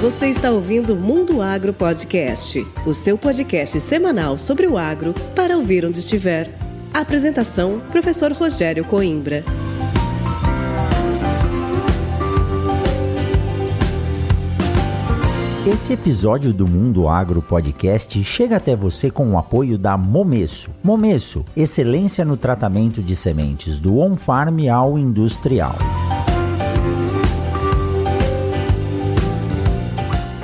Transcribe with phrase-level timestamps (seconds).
[0.00, 5.86] Você está ouvindo Mundo Agro Podcast, o seu podcast semanal sobre o agro para ouvir
[5.86, 6.50] onde estiver.
[6.92, 9.42] apresentação: Professor Rogério Coimbra.
[15.66, 20.70] Esse episódio do Mundo Agro Podcast chega até você com o apoio da Momesso.
[20.84, 25.74] Momesso, excelência no tratamento de sementes do on-farm ao industrial.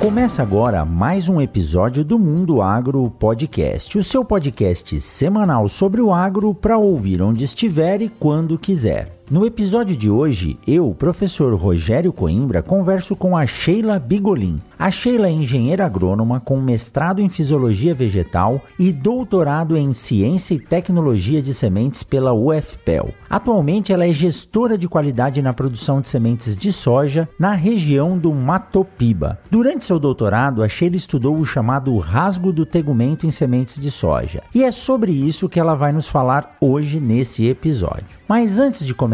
[0.03, 6.11] Começa agora mais um episódio do Mundo Agro Podcast, o seu podcast semanal sobre o
[6.11, 9.22] agro para ouvir onde estiver e quando quiser.
[9.31, 14.61] No episódio de hoje, eu, professor Rogério Coimbra, converso com a Sheila Bigolin.
[14.77, 20.59] A Sheila é engenheira agrônoma com mestrado em fisiologia vegetal e doutorado em ciência e
[20.59, 23.13] tecnologia de sementes pela UFPEL.
[23.29, 28.33] Atualmente, ela é gestora de qualidade na produção de sementes de soja na região do
[28.33, 29.39] Matopiba.
[29.49, 34.43] Durante seu doutorado, a Sheila estudou o chamado rasgo do tegumento em sementes de soja.
[34.53, 38.21] E é sobre isso que ela vai nos falar hoje nesse episódio.
[38.27, 39.12] Mas antes de começar,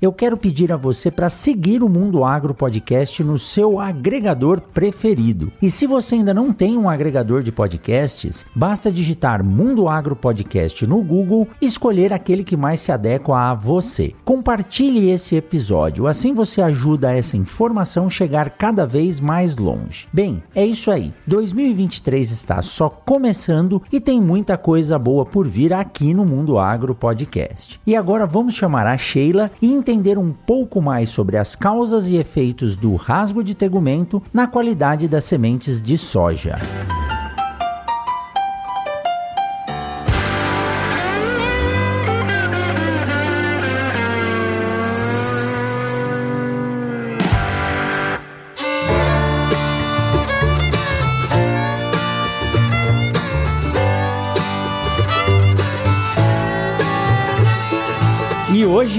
[0.00, 5.52] eu quero pedir a você para seguir o Mundo Agro Podcast no seu agregador preferido.
[5.62, 10.86] E se você ainda não tem um agregador de podcasts, basta digitar Mundo Agro Podcast
[10.86, 14.12] no Google e escolher aquele que mais se adequa a você.
[14.24, 20.08] Compartilhe esse episódio, assim você ajuda essa informação chegar cada vez mais longe.
[20.12, 21.12] Bem, é isso aí.
[21.26, 26.94] 2023 está só começando e tem muita coisa boa por vir aqui no Mundo Agro
[26.94, 27.80] Podcast.
[27.86, 32.16] E agora vamos chamar a Sheila e entender um pouco mais sobre as causas e
[32.16, 36.58] efeitos do rasgo de tegumento na qualidade das sementes de soja.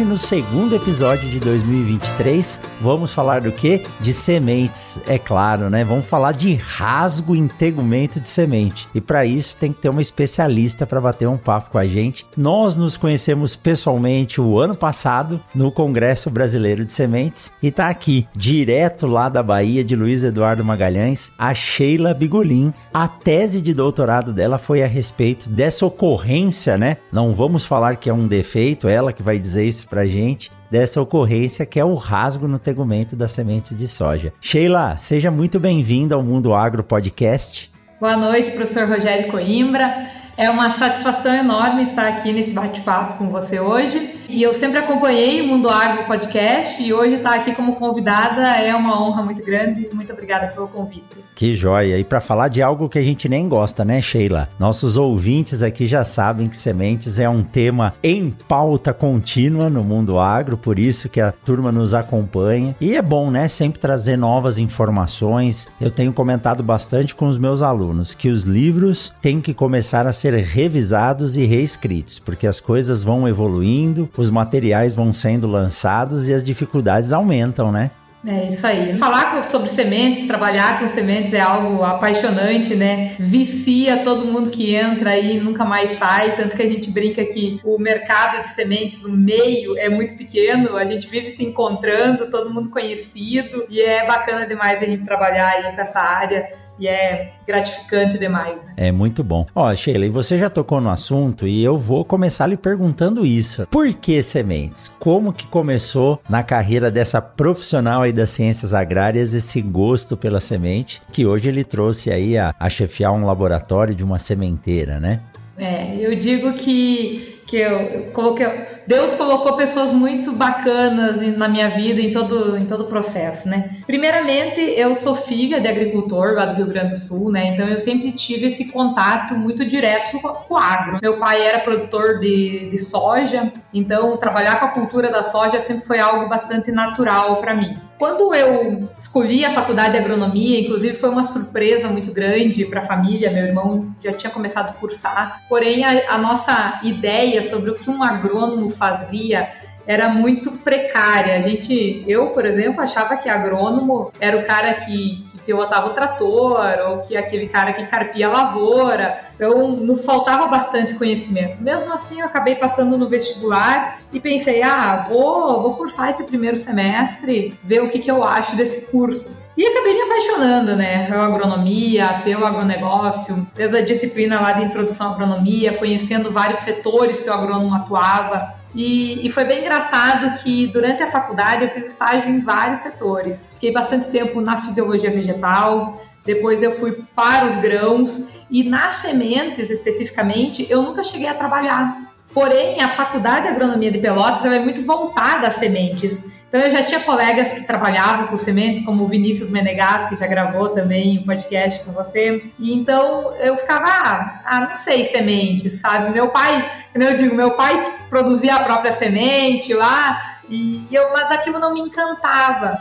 [0.09, 3.83] No segundo episódio de 2023, vamos falar do que?
[4.01, 5.83] De sementes, é claro, né?
[5.83, 8.89] Vamos falar de rasgo e integumento de semente.
[8.95, 12.25] E para isso tem que ter uma especialista para bater um papo com a gente.
[12.35, 18.27] Nós nos conhecemos pessoalmente o ano passado no Congresso Brasileiro de Sementes e tá aqui,
[18.35, 22.73] direto lá da Bahia de Luiz Eduardo Magalhães, a Sheila Bigolin.
[22.91, 26.97] A tese de doutorado dela foi a respeito dessa ocorrência, né?
[27.13, 31.01] Não vamos falar que é um defeito, ela que vai dizer isso pra gente dessa
[31.01, 34.33] ocorrência que é o rasgo no tegumento das sementes de soja.
[34.41, 37.71] Sheila, seja muito bem-vinda ao Mundo Agro Podcast.
[37.99, 40.18] Boa noite, professor Rogério Coimbra.
[40.39, 44.19] É uma satisfação enorme estar aqui nesse bate-papo com você hoje.
[44.29, 48.73] E eu sempre acompanhei o Mundo Agro Podcast e hoje estar aqui como convidada é
[48.73, 49.89] uma honra muito grande.
[49.91, 51.03] Muito obrigada pelo convite.
[51.35, 51.97] Que joia!
[51.97, 54.47] E para falar de algo que a gente nem gosta, né, Sheila?
[54.57, 60.19] Nossos ouvintes aqui já sabem que sementes é um tema em pauta contínua no mundo
[60.19, 62.75] agro, por isso que a turma nos acompanha.
[62.79, 65.67] E é bom, né, sempre trazer novas informações.
[65.81, 70.13] Eu tenho comentado bastante com os meus alunos que os livros têm que começar a
[70.13, 76.29] ser ser revisados e reescritos, porque as coisas vão evoluindo, os materiais vão sendo lançados
[76.29, 77.91] e as dificuldades aumentam, né?
[78.27, 78.97] É isso aí.
[78.97, 83.15] Falar sobre sementes, trabalhar com sementes é algo apaixonante, né?
[83.17, 86.35] Vicia todo mundo que entra aí nunca mais sai.
[86.35, 90.75] Tanto que a gente brinca que o mercado de sementes, o meio, é muito pequeno.
[90.75, 93.65] A gente vive se encontrando, todo mundo conhecido.
[93.69, 98.55] E é bacana demais a gente trabalhar aí com essa área e é gratificante demais.
[98.55, 98.73] Né?
[98.77, 99.45] É muito bom.
[99.53, 103.67] Ó, Sheila, e você já tocou no assunto e eu vou começar lhe perguntando isso.
[103.67, 104.89] Por que sementes?
[104.99, 111.01] Como que começou na carreira dessa profissional aí das ciências agrárias esse gosto pela semente,
[111.11, 115.19] que hoje ele trouxe aí a, a chefiar um laboratório de uma sementeira, né?
[115.57, 118.61] É, eu digo que que eu, eu.
[118.85, 123.71] Deus colocou pessoas muito bacanas na minha vida em todo em todo o processo, né?
[123.87, 127.47] Primeiramente, eu sou filha de agricultor lá do Rio Grande do Sul, né?
[127.47, 130.99] Então eu sempre tive esse contato muito direto com o agro.
[131.01, 135.85] Meu pai era produtor de, de soja, então trabalhar com a cultura da soja sempre
[135.85, 137.89] foi algo bastante natural para mim.
[137.99, 142.83] Quando eu escolhi a faculdade de agronomia, inclusive foi uma surpresa muito grande para a
[142.83, 147.75] família, meu irmão já tinha começado a cursar, porém a, a nossa ideia sobre o
[147.75, 149.49] que um agrônomo fazia
[149.89, 151.35] era muito precária.
[151.35, 155.93] A gente, eu, por exemplo, achava que agrônomo era o cara que, que pilotava o
[155.93, 159.21] trator ou que aquele cara que carpia a lavoura.
[159.35, 161.59] Então, nos faltava bastante conhecimento.
[161.63, 166.55] Mesmo assim, eu acabei passando no vestibular e pensei, ah, vou, vou cursar esse primeiro
[166.55, 169.35] semestre, ver o que, que eu acho desse curso.
[169.59, 171.05] E acabei me apaixonando, né?
[171.07, 177.21] Pela agronomia, pelo agronegócio, desde a disciplina lá de introdução à agronomia, conhecendo vários setores
[177.21, 178.53] que o agrônomo atuava.
[178.73, 183.43] E, e, foi bem engraçado que durante a faculdade eu fiz estágio em vários setores.
[183.55, 189.69] Fiquei bastante tempo na fisiologia vegetal, depois eu fui para os grãos e nas sementes
[189.69, 192.09] especificamente eu nunca cheguei a trabalhar.
[192.33, 196.23] Porém, a faculdade de agronomia de Pelotas é muito voltada às sementes.
[196.49, 200.25] Então eu já tinha colegas que trabalhavam com sementes, como o Vinícius Menegas, que já
[200.25, 202.51] gravou também um podcast com você.
[202.57, 206.09] E então eu ficava, ah, ah, não sei sementes, sabe?
[206.09, 211.31] Meu pai, como eu digo, meu pai produzia a própria semente lá, e eu, mas
[211.31, 212.79] aquilo não me encantava.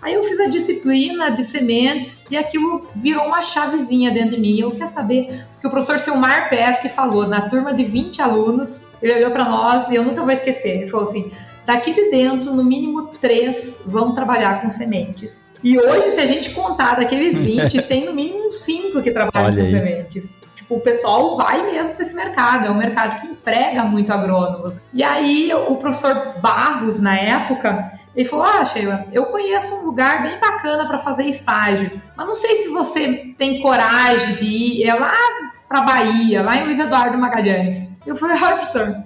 [0.00, 4.58] Aí eu fiz a disciplina de sementes e aquilo virou uma chavezinha dentro de mim.
[4.58, 9.14] Eu quero saber, que o professor Silmar Pesque falou na turma de 20 alunos, ele
[9.14, 10.78] olhou para nós e eu nunca vou esquecer.
[10.78, 11.30] Ele falou assim:
[11.66, 15.48] Daqui de dentro, no mínimo três vão trabalhar com sementes.
[15.62, 19.56] E hoje, se a gente contar daqueles 20, tem no mínimo cinco que trabalham Olha
[19.56, 19.70] com aí.
[19.70, 20.34] sementes.
[20.56, 24.74] Tipo, o pessoal vai mesmo para esse mercado, é um mercado que emprega muito agrônomos.
[24.92, 30.22] E aí, o professor Barros, na época, ele falou: Ah, Sheila, eu conheço um lugar
[30.22, 34.84] bem bacana para fazer estágio, mas não sei se você tem coragem de ir.
[34.88, 35.12] É lá
[35.68, 37.88] para Bahia, lá em Luiz Eduardo Magalhães.
[38.06, 38.96] Eu falei: Ah, professor,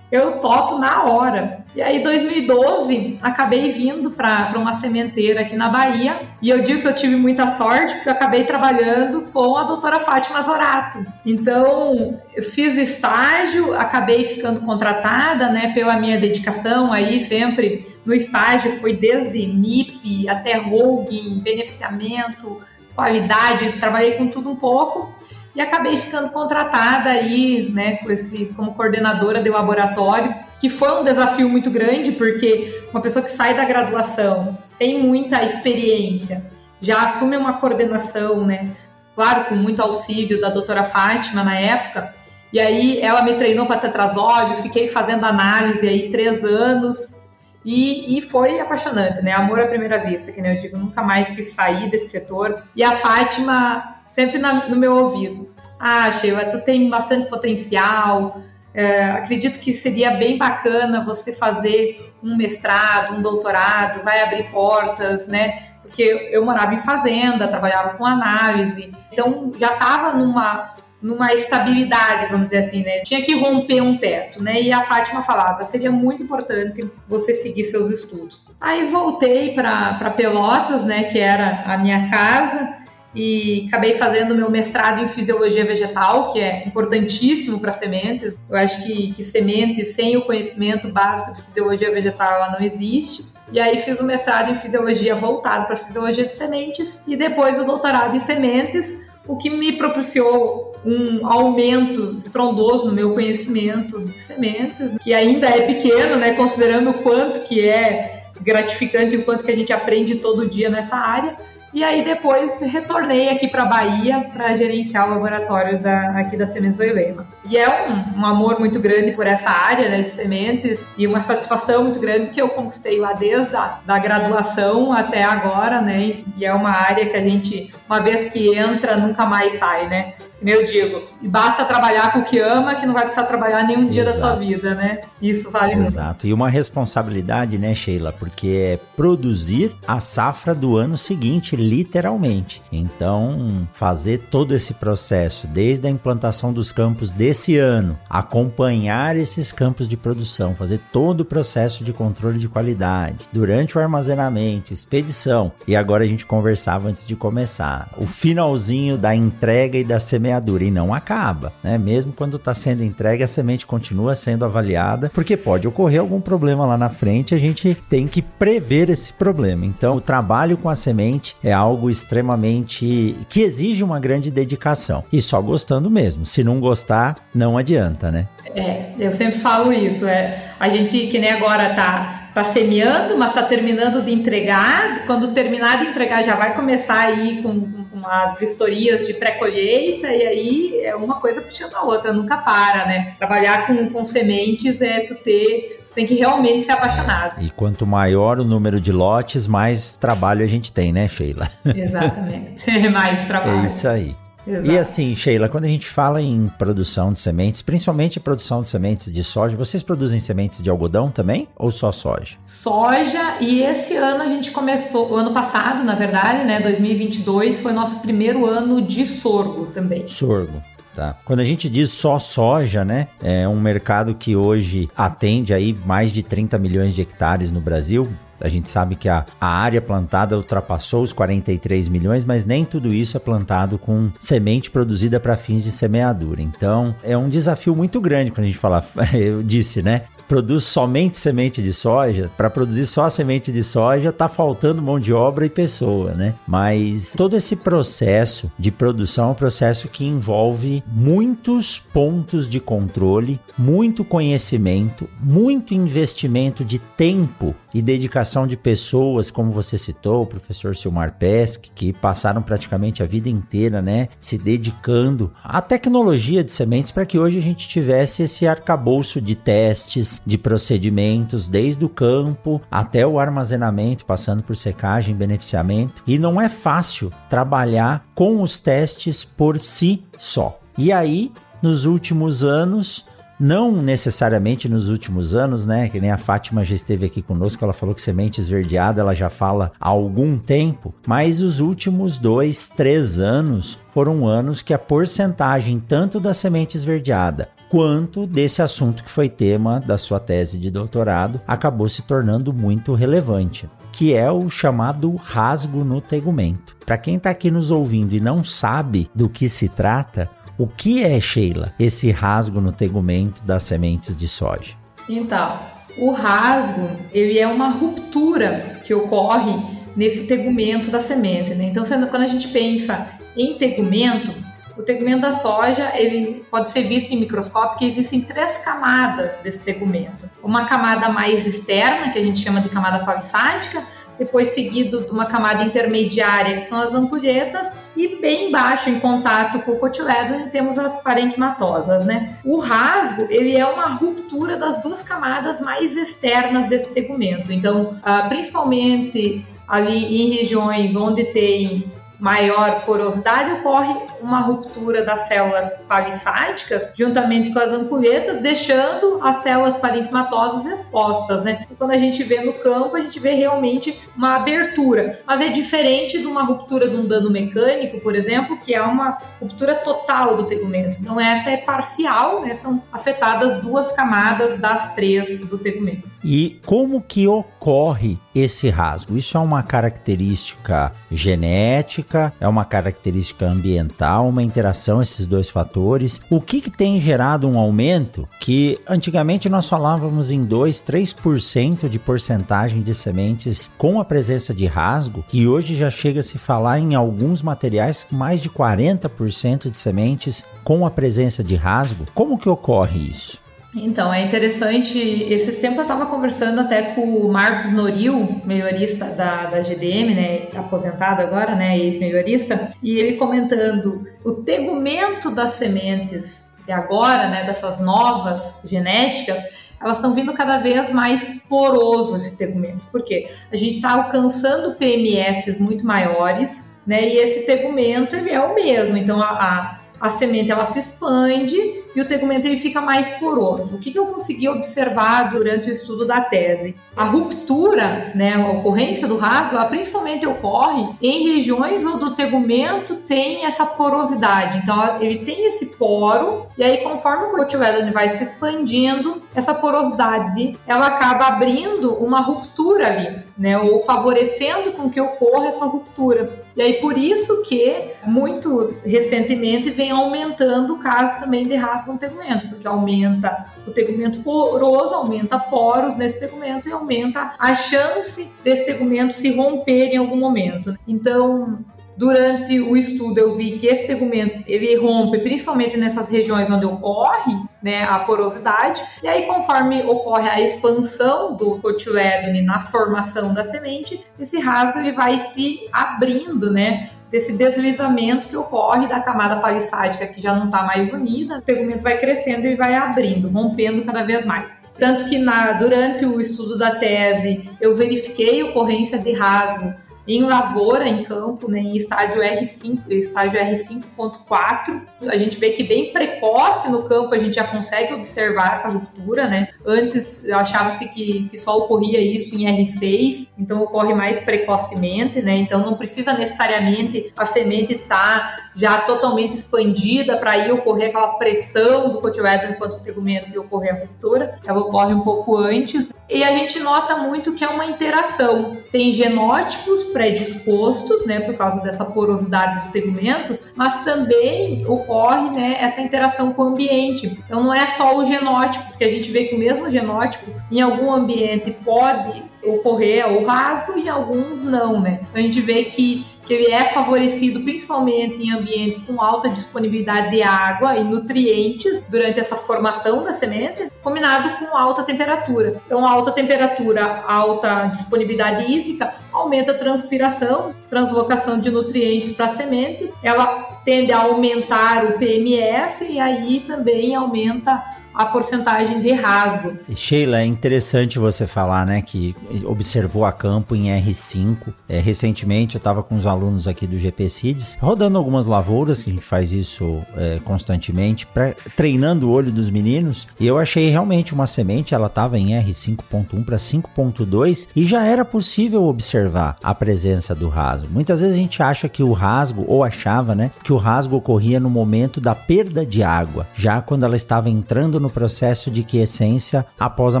[0.10, 1.63] eu topo na hora.
[1.74, 6.20] E aí, 2012, acabei vindo para uma sementeira aqui na Bahia.
[6.40, 9.98] E eu digo que eu tive muita sorte, porque eu acabei trabalhando com a doutora
[9.98, 11.04] Fátima Zorato.
[11.26, 18.78] Então, eu fiz estágio, acabei ficando contratada, né, pela minha dedicação aí sempre no estágio.
[18.78, 22.62] Foi desde MIP até holding, beneficiamento,
[22.94, 25.12] qualidade, trabalhei com tudo um pouco
[25.54, 31.04] e acabei ficando contratada aí, né, com esse, como coordenadora de laboratório, que foi um
[31.04, 37.36] desafio muito grande, porque uma pessoa que sai da graduação sem muita experiência já assume
[37.36, 38.72] uma coordenação, né,
[39.14, 42.12] claro, com muito auxílio da doutora Fátima na época,
[42.52, 47.22] e aí ela me treinou para tetrazóleo, fiquei fazendo análise aí três anos,
[47.64, 49.32] e, e, foi apaixonante, né?
[49.32, 52.62] Amor à primeira vista, que né, eu digo, nunca mais quis sair desse setor.
[52.76, 55.52] E a Fátima sempre na, no meu ouvido.
[55.78, 58.40] Ah, Sheila, tu tem bastante potencial.
[58.72, 65.28] É, acredito que seria bem bacana você fazer um mestrado, um doutorado, vai abrir portas,
[65.28, 65.74] né?
[65.82, 66.02] Porque
[66.32, 70.74] eu morava em fazenda, trabalhava com análise, então já estava numa
[71.04, 73.00] numa estabilidade, vamos dizer assim, né?
[73.00, 74.62] Tinha que romper um teto, né?
[74.62, 78.48] E a Fátima falava, seria muito importante você seguir seus estudos.
[78.58, 81.04] Aí voltei para Pelotas, né?
[81.04, 82.83] Que era a minha casa
[83.14, 88.36] e acabei fazendo meu mestrado em fisiologia vegetal, que é importantíssimo para sementes.
[88.50, 93.34] Eu acho que, que sementes sem o conhecimento básico de fisiologia vegetal ela não existe.
[93.52, 97.64] E aí fiz o mestrado em fisiologia voltado para fisiologia de sementes e depois o
[97.64, 104.96] doutorado em sementes, o que me propiciou um aumento estrondoso no meu conhecimento de sementes,
[104.98, 109.52] que ainda é pequeno, né, considerando o quanto que é gratificante e o quanto que
[109.52, 111.36] a gente aprende todo dia nessa área
[111.74, 116.78] e aí depois retornei aqui para Bahia para gerenciar o laboratório da, aqui da Sementes
[116.78, 117.26] Oilema.
[117.44, 121.20] E é um, um, amor muito grande por essa área né, de sementes e uma
[121.20, 126.22] satisfação muito grande que eu conquistei lá desde a da graduação até agora, né?
[126.36, 130.14] E é uma área que a gente, uma vez que entra, nunca mais sai, né?
[130.50, 134.02] Eu digo, basta trabalhar com o que ama, que não vai precisar trabalhar nenhum dia
[134.02, 134.18] Exato.
[134.18, 135.00] da sua vida, né?
[135.20, 135.82] Isso vale Exato.
[135.82, 135.94] muito.
[135.94, 136.26] Exato.
[136.26, 138.12] E uma responsabilidade, né, Sheila?
[138.12, 142.62] Porque é produzir a safra do ano seguinte, literalmente.
[142.70, 149.88] Então, fazer todo esse processo, desde a implantação dos campos desse ano, acompanhar esses campos
[149.88, 155.52] de produção, fazer todo o processo de controle de qualidade, durante o armazenamento, expedição.
[155.66, 160.33] E agora a gente conversava antes de começar, o finalzinho da entrega e da semeadura
[160.34, 161.78] semeadura e não acaba, né?
[161.78, 166.66] Mesmo quando está sendo entregue, a semente continua sendo avaliada, porque pode ocorrer algum problema
[166.66, 169.64] lá na frente, a gente tem que prever esse problema.
[169.64, 175.20] Então, o trabalho com a semente é algo extremamente que exige uma grande dedicação e
[175.20, 176.26] só gostando mesmo.
[176.26, 178.26] Se não gostar, não adianta, né?
[178.54, 180.06] É, eu sempre falo isso.
[180.06, 185.06] É, a gente que nem agora tá tá semeando, mas está terminando de entregar.
[185.06, 190.26] Quando terminar de entregar, já vai começar aí com, com as vistorias de pré-colheita, e
[190.26, 193.14] aí é uma coisa puxando a outra, nunca para, né?
[193.18, 197.40] Trabalhar com, com sementes é tu ter, tu tem que realmente ser apaixonado.
[197.42, 201.48] E quanto maior o número de lotes, mais trabalho a gente tem, né, Sheila?
[201.64, 203.62] Exatamente, mais trabalho.
[203.62, 204.23] É isso aí.
[204.46, 204.66] Exato.
[204.66, 209.10] E assim, Sheila, quando a gente fala em produção de sementes, principalmente produção de sementes
[209.10, 212.36] de soja, vocês produzem sementes de algodão também ou só soja?
[212.44, 217.72] Soja, e esse ano a gente começou, o ano passado, na verdade, né, 2022, foi
[217.72, 220.06] nosso primeiro ano de sorgo também.
[220.06, 220.62] Sorgo.
[220.94, 221.16] Tá.
[221.24, 226.12] Quando a gente diz só soja, né, é um mercado que hoje atende aí mais
[226.12, 228.08] de 30 milhões de hectares no Brasil,
[228.40, 232.92] a gente sabe que a, a área plantada ultrapassou os 43 milhões, mas nem tudo
[232.92, 236.42] isso é plantado com semente produzida para fins de semeadura.
[236.42, 240.02] Então, é um desafio muito grande quando a gente fala, eu disse, né?
[240.28, 245.12] produz somente semente de soja, para produzir só semente de soja tá faltando mão de
[245.12, 246.34] obra e pessoa, né?
[246.46, 253.40] Mas todo esse processo de produção é um processo que envolve muitos pontos de controle,
[253.56, 260.76] muito conhecimento, muito investimento de tempo e dedicação de pessoas, como você citou, o professor
[260.76, 266.92] Silmar Pesque, que passaram praticamente a vida inteira, né, se dedicando à tecnologia de sementes
[266.92, 272.62] para que hoje a gente tivesse esse arcabouço de testes, de procedimentos, desde o campo
[272.70, 276.02] até o armazenamento, passando por secagem, beneficiamento.
[276.06, 280.60] E não é fácil trabalhar com os testes por si só.
[280.78, 283.04] E aí, nos últimos anos,
[283.44, 285.90] não necessariamente nos últimos anos, né?
[285.90, 289.28] Que nem a Fátima já esteve aqui conosco, ela falou que semente esverdeada ela já
[289.28, 295.78] fala há algum tempo, mas os últimos dois, três anos foram anos que a porcentagem
[295.78, 301.38] tanto da semente esverdeada quanto desse assunto que foi tema da sua tese de doutorado
[301.46, 306.76] acabou se tornando muito relevante, que é o chamado rasgo no tegumento.
[306.86, 311.02] Para quem está aqui nos ouvindo e não sabe do que se trata, o que
[311.02, 314.74] é, Sheila, esse rasgo no tegumento das sementes de soja?
[315.08, 315.58] Então,
[315.98, 319.54] o rasgo, ele é uma ruptura que ocorre
[319.96, 321.64] nesse tegumento da semente, né?
[321.64, 324.32] Então, quando a gente pensa em tegumento,
[324.76, 329.62] o tegumento da soja ele pode ser visto em microscópio que existem três camadas desse
[329.62, 330.28] tegumento.
[330.42, 333.84] Uma camada mais externa, que a gente chama de camada palissática,
[334.18, 339.60] depois seguido de uma camada intermediária, que são as ampulhetas, e bem embaixo, em contato
[339.60, 342.36] com o cotilédone, temos as parenquimatosas, né?
[342.44, 347.52] O rasgo, ele é uma ruptura das duas camadas mais externas desse tegumento.
[347.52, 351.84] Então, ah, principalmente ali em regiões onde tem
[352.24, 359.76] maior porosidade, ocorre uma ruptura das células palissáticas juntamente com as ampulhetas, deixando as células
[359.76, 361.66] parenquimatosas expostas, né?
[361.70, 365.48] E quando a gente vê no campo, a gente vê realmente uma abertura, mas é
[365.48, 370.38] diferente de uma ruptura de um dano mecânico, por exemplo, que é uma ruptura total
[370.38, 370.96] do tegumento.
[371.02, 372.54] Então essa é parcial, né?
[372.54, 376.08] São afetadas duas camadas das três do tegumento.
[376.24, 379.16] E como que ocorre esse rasgo?
[379.16, 386.20] Isso é uma característica genética, é uma característica ambiental, uma interação esses dois fatores.
[386.30, 391.98] O que, que tem gerado um aumento que antigamente nós falávamos em 2, 3% de
[391.98, 396.78] porcentagem de sementes com a presença de rasgo e hoje já chega a se falar
[396.78, 402.06] em alguns materiais mais de 40% de sementes com a presença de rasgo.
[402.14, 403.43] Como que ocorre isso?
[403.76, 404.98] Então, é interessante.
[404.98, 410.48] Esses tempos eu estava conversando até com o Marcos Noril, melhorista da, da GDM, né?
[410.54, 411.76] Aposentado agora, né?
[411.78, 417.44] Ex-melhorista, e ele comentando o tegumento das sementes de agora, né?
[417.44, 419.42] Dessas novas genéticas,
[419.80, 422.86] elas estão vindo cada vez mais poroso esse tegumento.
[422.92, 423.28] Por quê?
[423.50, 427.08] A gente está alcançando PMS muito maiores, né?
[427.08, 428.96] E esse tegumento ele é o mesmo.
[428.96, 433.76] Então, a, a, a semente ela se expande e o tegumento ele fica mais poroso.
[433.76, 436.76] O que, que eu consegui observar durante o estudo da tese?
[436.96, 442.96] A ruptura, né, a ocorrência do rasgo, ela principalmente ocorre em regiões onde o tegumento
[442.96, 444.58] tem essa porosidade.
[444.58, 450.56] Então, ele tem esse poro, e aí, conforme o cotiledone vai se expandindo, essa porosidade
[450.66, 456.43] ela acaba abrindo uma ruptura ali, né, ou favorecendo com que ocorra essa ruptura.
[456.56, 461.98] E aí, por isso que, muito recentemente, vem aumentando o caso também de rasgo no
[461.98, 468.66] tegumento, porque aumenta o tegumento poroso, aumenta poros nesse tegumento e aumenta a chance desse
[468.66, 470.76] tegumento se romper em algum momento.
[470.86, 471.58] Então,
[471.96, 477.34] durante o estudo eu vi que esse tegumento ele rompe principalmente nessas regiões onde ocorre
[477.62, 484.04] né, a porosidade e aí conforme ocorre a expansão do cotiledone na formação da semente
[484.18, 490.20] esse rasgo ele vai se abrindo né desse deslizamento que ocorre da camada palissádica que
[490.20, 494.24] já não está mais unida, o tegumento vai crescendo e vai abrindo, rompendo cada vez
[494.24, 494.60] mais.
[494.76, 499.72] Tanto que na, durante o estudo da tese eu verifiquei ocorrência de rasgo
[500.06, 505.92] em lavoura, em campo, né, em estágio R5, estágio R5.4, a gente vê que bem
[505.92, 509.48] precoce no campo a gente já consegue observar essa ruptura, né?
[509.64, 515.36] Antes achava-se que, que só ocorria isso em R6, então ocorre mais precocemente, né?
[515.36, 521.14] Então não precisa necessariamente a semente estar tá já totalmente expandida para aí ocorrer aquela
[521.14, 524.38] pressão do cultivar enquanto tegumento e ocorrer a ruptura.
[524.46, 525.92] Ela ocorre um pouco antes.
[526.08, 528.56] E a gente nota muito que é uma interação.
[528.70, 535.80] Tem genótipos predispostos, né, por causa dessa porosidade do tegumento, mas também ocorre, né, essa
[535.80, 537.06] interação com o ambiente.
[537.24, 540.60] Então não é só o genótipo, porque a gente vê que o mesmo genótipo em
[540.60, 545.00] algum ambiente pode ocorrer o rasgo e alguns não, né?
[545.02, 550.10] Então a gente vê que que ele é favorecido principalmente em ambientes com alta disponibilidade
[550.10, 555.60] de água e nutrientes durante essa formação da semente, combinado com alta temperatura.
[555.66, 562.90] Então, alta temperatura, alta disponibilidade hídrica aumenta a transpiração, translocação de nutrientes para a semente,
[563.02, 567.62] ela tende a aumentar o PMS e aí também aumenta
[567.94, 569.56] a porcentagem de rasgo.
[569.74, 574.52] Sheila, é interessante você falar, né, que observou a campo em R5.
[574.68, 578.92] É, recentemente eu estava com os alunos aqui do GPCIDS, rodando algumas lavouras, que a
[578.92, 584.12] gente faz isso é, constantemente, pra, treinando o olho dos meninos, e eu achei realmente
[584.12, 590.14] uma semente, ela estava em R5.1 para 5.2 e já era possível observar a presença
[590.14, 590.68] do rasgo.
[590.72, 594.40] Muitas vezes a gente acha que o rasgo, ou achava, né, que o rasgo ocorria
[594.40, 599.46] no momento da perda de água, já quando ela estava entrando no processo de quiescência
[599.60, 600.00] após a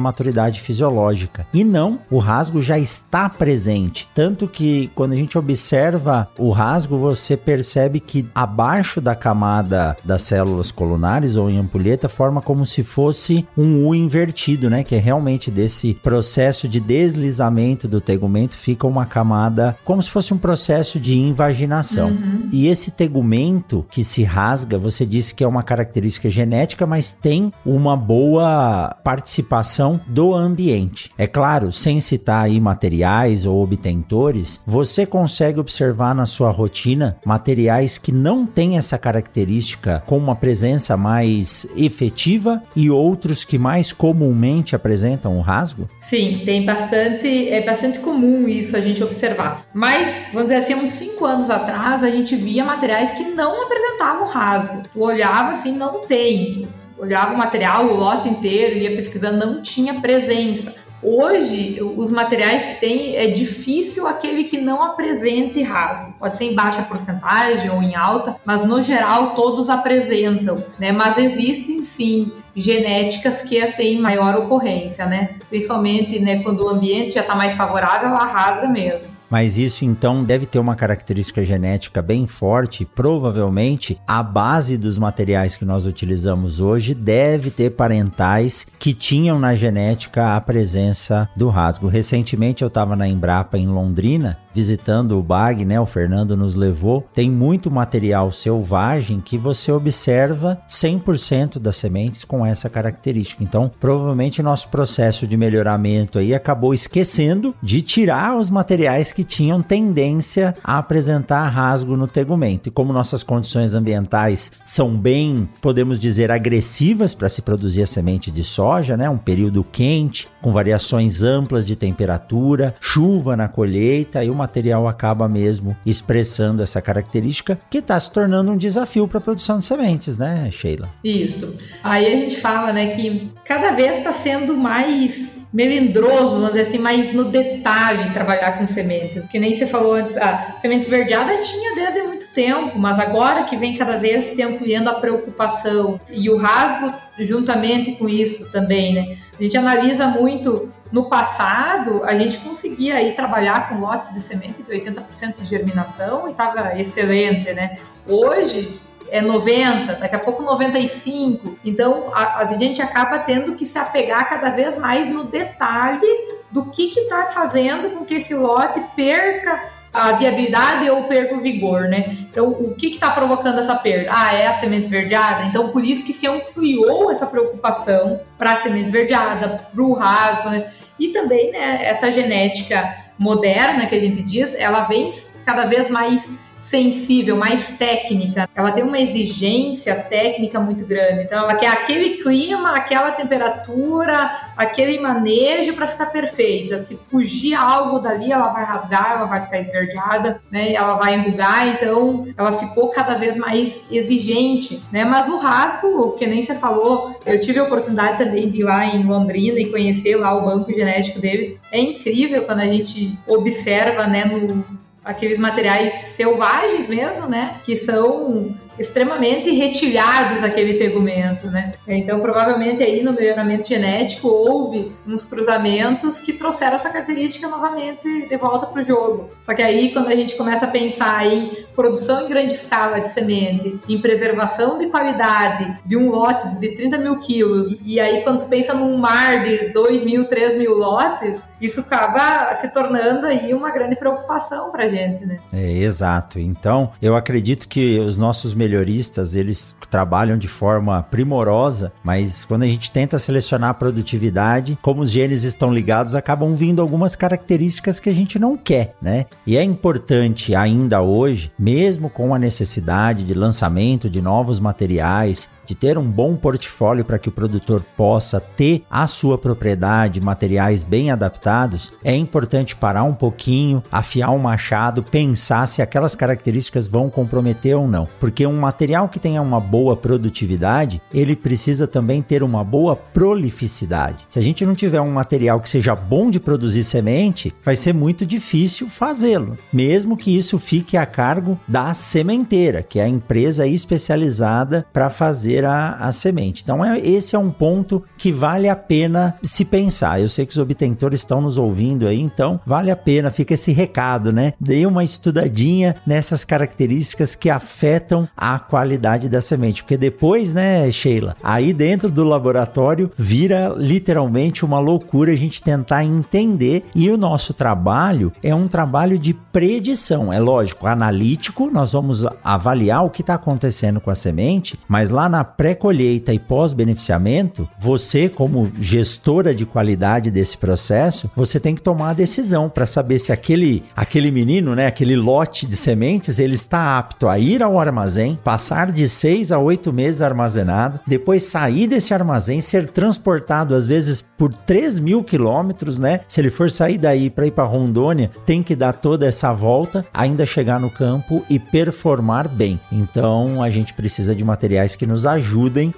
[0.00, 1.46] maturidade fisiológica.
[1.52, 4.08] E não, o rasgo já está presente.
[4.14, 10.22] Tanto que quando a gente observa o rasgo, você percebe que abaixo da camada das
[10.22, 14.82] células colunares ou em ampulheta forma como se fosse um U invertido, né?
[14.82, 20.32] Que é realmente desse processo de deslizamento do tegumento fica uma camada como se fosse
[20.32, 22.08] um processo de invaginação.
[22.08, 22.48] Uhum.
[22.50, 27.52] E esse tegumento que se rasga, você disse que é uma característica genética, mas tem
[27.64, 31.10] o uma boa participação do ambiente.
[31.18, 37.98] É claro, sem citar aí materiais ou obtentores, você consegue observar na sua rotina materiais
[37.98, 44.76] que não têm essa característica com uma presença mais efetiva e outros que mais comumente
[44.76, 45.88] apresentam o rasgo?
[46.00, 49.64] Sim, tem bastante, é bastante comum isso a gente observar.
[49.74, 54.28] Mas, vamos dizer assim, uns cinco anos atrás a gente via materiais que não apresentavam
[54.28, 54.82] rasgo.
[54.92, 60.00] Tu olhava assim, não tem olhava o material, o lote inteiro, ia pesquisando, não tinha
[60.00, 60.74] presença.
[61.06, 66.14] Hoje, os materiais que tem, é difícil aquele que não apresente rasgo.
[66.18, 70.92] Pode ser em baixa porcentagem ou em alta, mas no geral todos apresentam, né?
[70.92, 75.36] Mas existem sim genéticas que têm maior ocorrência, né?
[75.50, 80.22] Principalmente né, quando o ambiente já está mais favorável, ela rasga mesmo mas isso então
[80.22, 82.84] deve ter uma característica genética bem forte.
[82.84, 89.52] Provavelmente a base dos materiais que nós utilizamos hoje deve ter parentais que tinham na
[89.56, 91.88] genética a presença do rasgo.
[91.88, 95.80] Recentemente eu estava na Embrapa em Londrina visitando o BAG, né?
[95.80, 97.04] O Fernando nos levou.
[97.12, 103.42] Tem muito material selvagem que você observa 100% das sementes com essa característica.
[103.42, 109.60] Então, provavelmente nosso processo de melhoramento aí acabou esquecendo de tirar os materiais que tinham
[109.62, 112.68] tendência a apresentar rasgo no tegumento.
[112.68, 118.30] E como nossas condições ambientais são bem, podemos dizer, agressivas para se produzir a semente
[118.30, 119.08] de soja, né?
[119.08, 125.28] Um período quente, com variações amplas de temperatura, chuva na colheita, e o material acaba
[125.28, 130.18] mesmo expressando essa característica que está se tornando um desafio para a produção de sementes,
[130.18, 130.88] né, Sheila?
[131.02, 131.54] Isso.
[131.82, 136.78] Aí a gente fala, né, que cada vez está sendo mais melindroso, vamos dizer assim,
[136.78, 139.24] mais no detalhe trabalhar com sementes.
[139.30, 143.56] Que nem você falou antes, a sementes verdeadas tinha desde muito tempo, mas agora que
[143.56, 149.16] vem cada vez se ampliando a preocupação e o rasgo juntamente com isso também, né?
[149.38, 154.60] A gente analisa muito no passado, a gente conseguia aí trabalhar com lotes de semente
[154.60, 157.78] de 80% de germinação e estava excelente, né?
[158.08, 161.58] Hoje é 90, daqui a pouco 95.
[161.64, 166.06] Então a, a gente acaba tendo que se apegar cada vez mais no detalhe
[166.50, 171.82] do que está fazendo com que esse lote perca a viabilidade ou perca o vigor,
[171.82, 172.16] né?
[172.28, 174.10] Então, o que está provocando essa perda?
[174.12, 175.46] Ah, é a semente esverdeada?
[175.46, 180.50] Então, por isso que se ampliou essa preocupação para a semente esverdeada, para o rasgo,
[180.50, 180.72] né?
[180.98, 185.10] E também, né, essa genética moderna que a gente diz, ela vem
[185.46, 186.28] cada vez mais
[186.64, 188.48] sensível, mais técnica.
[188.54, 191.24] Ela tem uma exigência técnica muito grande.
[191.24, 196.78] Então, ela quer aquele clima, aquela temperatura, aquele manejo para ficar perfeita.
[196.78, 200.72] Se fugir algo dali, ela vai rasgar, ela vai ficar esverdeada, né?
[200.72, 201.68] Ela vai enrugar.
[201.68, 205.04] Então, ela ficou cada vez mais exigente, né?
[205.04, 208.86] Mas o rasgo, que nem você falou, eu tive a oportunidade também de ir lá
[208.86, 211.60] em Londrina e conhecer lá o banco genético deles.
[211.70, 214.64] É incrível quando a gente observa, né, no
[215.04, 217.60] aqueles materiais selvagens mesmo, né?
[217.64, 221.74] Que são extremamente retilhados aquele tegumento, né?
[221.86, 228.36] Então, provavelmente aí no melhoramento genético houve uns cruzamentos que trouxeram essa característica novamente de
[228.36, 229.30] volta para o jogo.
[229.40, 233.08] Só que aí, quando a gente começa a pensar em produção em grande escala de
[233.08, 238.40] semente, em preservação de qualidade de um lote de 30 mil quilos, e aí quando
[238.40, 243.52] tu pensa num mar de 2 mil, 3 mil lotes, isso acaba se tornando aí
[243.52, 245.38] uma grande preocupação para gente, né?
[245.52, 246.38] É, exato.
[246.38, 252.66] Então, eu acredito que os nossos melhoristas, eles trabalham de forma primorosa, mas quando a
[252.66, 258.08] gente tenta selecionar a produtividade, como os genes estão ligados, acabam vindo algumas características que
[258.08, 259.26] a gente não quer, né?
[259.46, 265.74] E é importante ainda hoje, mesmo com a necessidade de lançamento de novos materiais, de
[265.74, 271.10] ter um bom portfólio para que o produtor possa ter a sua propriedade, materiais bem
[271.10, 277.76] adaptados, é importante parar um pouquinho, afiar o machado, pensar se aquelas características vão comprometer
[277.76, 278.08] ou não.
[278.18, 284.26] Porque um material que tenha uma boa produtividade, ele precisa também ter uma boa prolificidade.
[284.28, 287.92] Se a gente não tiver um material que seja bom de produzir semente, vai ser
[287.92, 293.66] muito difícil fazê-lo, mesmo que isso fique a cargo da sementeira, que é a empresa
[293.66, 296.62] especializada para fazer a, a semente.
[296.64, 300.20] Então, é, esse é um ponto que vale a pena se pensar.
[300.20, 303.72] Eu sei que os obtentores estão nos ouvindo aí, então vale a pena, fica esse
[303.72, 304.54] recado, né?
[304.58, 311.36] Dê uma estudadinha nessas características que afetam a qualidade da semente, porque depois, né, Sheila,
[311.42, 317.52] aí dentro do laboratório vira literalmente uma loucura a gente tentar entender e o nosso
[317.52, 323.34] trabalho é um trabalho de predição, é lógico, analítico, nós vamos avaliar o que está
[323.34, 330.30] acontecendo com a semente, mas lá na pré-colheita e pós-beneficiamento, você, como gestora de qualidade
[330.30, 334.86] desse processo, você tem que tomar a decisão para saber se aquele, aquele menino, né,
[334.86, 339.58] aquele lote de sementes, ele está apto a ir ao armazém, passar de seis a
[339.58, 345.98] oito meses armazenado, depois sair desse armazém, ser transportado às vezes por 3 mil quilômetros,
[345.98, 346.20] né?
[346.28, 350.04] Se ele for sair daí para ir para Rondônia, tem que dar toda essa volta,
[350.12, 352.78] ainda chegar no campo e performar bem.
[352.90, 355.33] Então a gente precisa de materiais que nos ajudem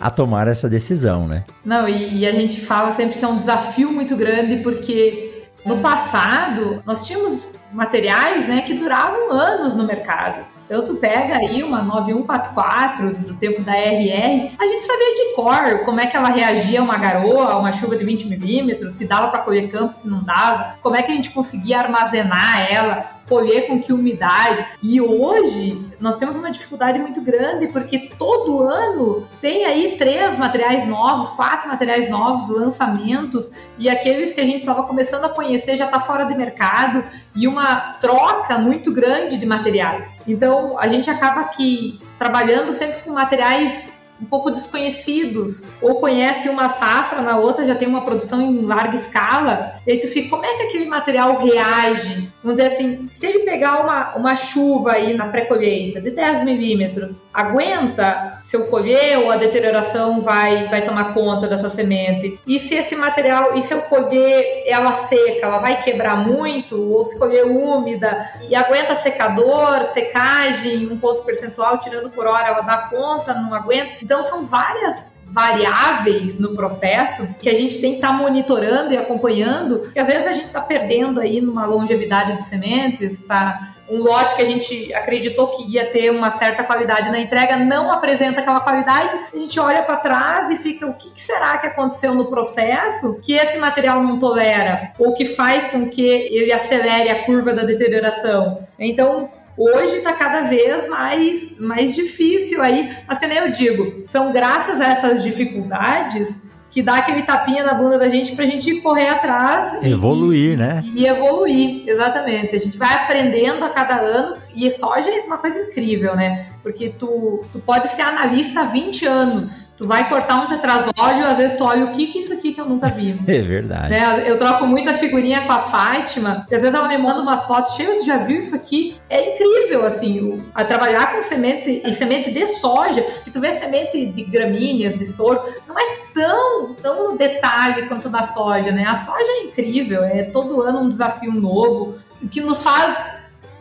[0.00, 1.44] a tomar essa decisão, né?
[1.64, 5.78] Não, e, e a gente fala sempre que é um desafio muito grande porque no
[5.78, 10.44] passado nós tínhamos materiais né, que duravam anos no mercado.
[10.66, 15.84] Então tu pega aí uma 9144 do tempo da RR, a gente sabia de cor
[15.84, 19.06] como é que ela reagia a uma garoa, a uma chuva de 20 milímetros, se
[19.06, 23.04] dava para colher campo, se não dava, como é que a gente conseguia armazenar ela,
[23.28, 24.66] colher com que umidade.
[24.82, 30.86] E hoje nós temos uma dificuldade muito grande porque todo ano tem aí três materiais
[30.86, 35.86] novos, quatro materiais novos, lançamentos e aqueles que a gente estava começando a conhecer já
[35.86, 37.04] está fora de mercado
[37.34, 40.12] e uma troca muito grande de materiais.
[40.26, 46.68] Então a gente acaba aqui trabalhando sempre com materiais um pouco desconhecidos, ou conhece uma
[46.68, 50.44] safra, na outra já tem uma produção em larga escala, e aí tu fica, como
[50.44, 52.32] é que aquele material reage?
[52.42, 57.24] Vamos dizer assim, se ele pegar uma, uma chuva aí na pré-colheita de 10 milímetros,
[57.32, 62.38] aguenta se eu colher ou a deterioração vai, vai tomar conta dessa semente?
[62.46, 67.04] E se esse material, e se eu colher ela seca, ela vai quebrar muito, ou
[67.04, 72.88] se colher úmida, e aguenta secador, secagem, um ponto percentual, tirando por hora, ela dá
[72.88, 74.05] conta, não aguenta?
[74.06, 78.96] Então, são várias variáveis no processo que a gente tem que estar tá monitorando e
[78.96, 83.74] acompanhando, e às vezes a gente está perdendo aí numa longevidade de sementes, tá?
[83.90, 87.90] Um lote que a gente acreditou que ia ter uma certa qualidade na entrega não
[87.90, 91.66] apresenta aquela qualidade, a gente olha para trás e fica: o que, que será que
[91.66, 94.92] aconteceu no processo que esse material não tolera?
[95.00, 98.60] Ou que faz com que ele acelere a curva da deterioração?
[98.78, 104.32] Então, Hoje está cada vez mais, mais difícil aí, mas que nem eu digo, são
[104.32, 108.82] graças a essas dificuldades que dá aquele tapinha na bunda da gente para a gente
[108.82, 109.82] correr atrás.
[109.82, 110.84] Evoluir, e, né?
[110.94, 112.54] E evoluir, exatamente.
[112.54, 116.46] A gente vai aprendendo a cada ano e soja é uma coisa incrível, né?
[116.62, 119.74] Porque tu, tu pode ser analista há 20 anos.
[119.76, 122.54] Tu vai cortar um tetrazóleo, às vezes tu olha o que que é isso aqui
[122.54, 123.20] que eu nunca vi.
[123.26, 123.90] É verdade.
[123.90, 124.24] Né?
[124.26, 127.74] Eu troco muita figurinha com a Fátima, que às vezes ela me manda umas fotos,
[127.74, 128.98] chega, tu já viu isso aqui?
[129.10, 133.52] É incrível, assim, o, a trabalhar com semente e semente de soja, e tu vê
[133.52, 138.86] semente de gramíneas, de soro, não é tão, tão no detalhe quanto da soja, né?
[138.86, 141.98] A soja é incrível, é todo ano um desafio novo,
[142.30, 143.15] que nos faz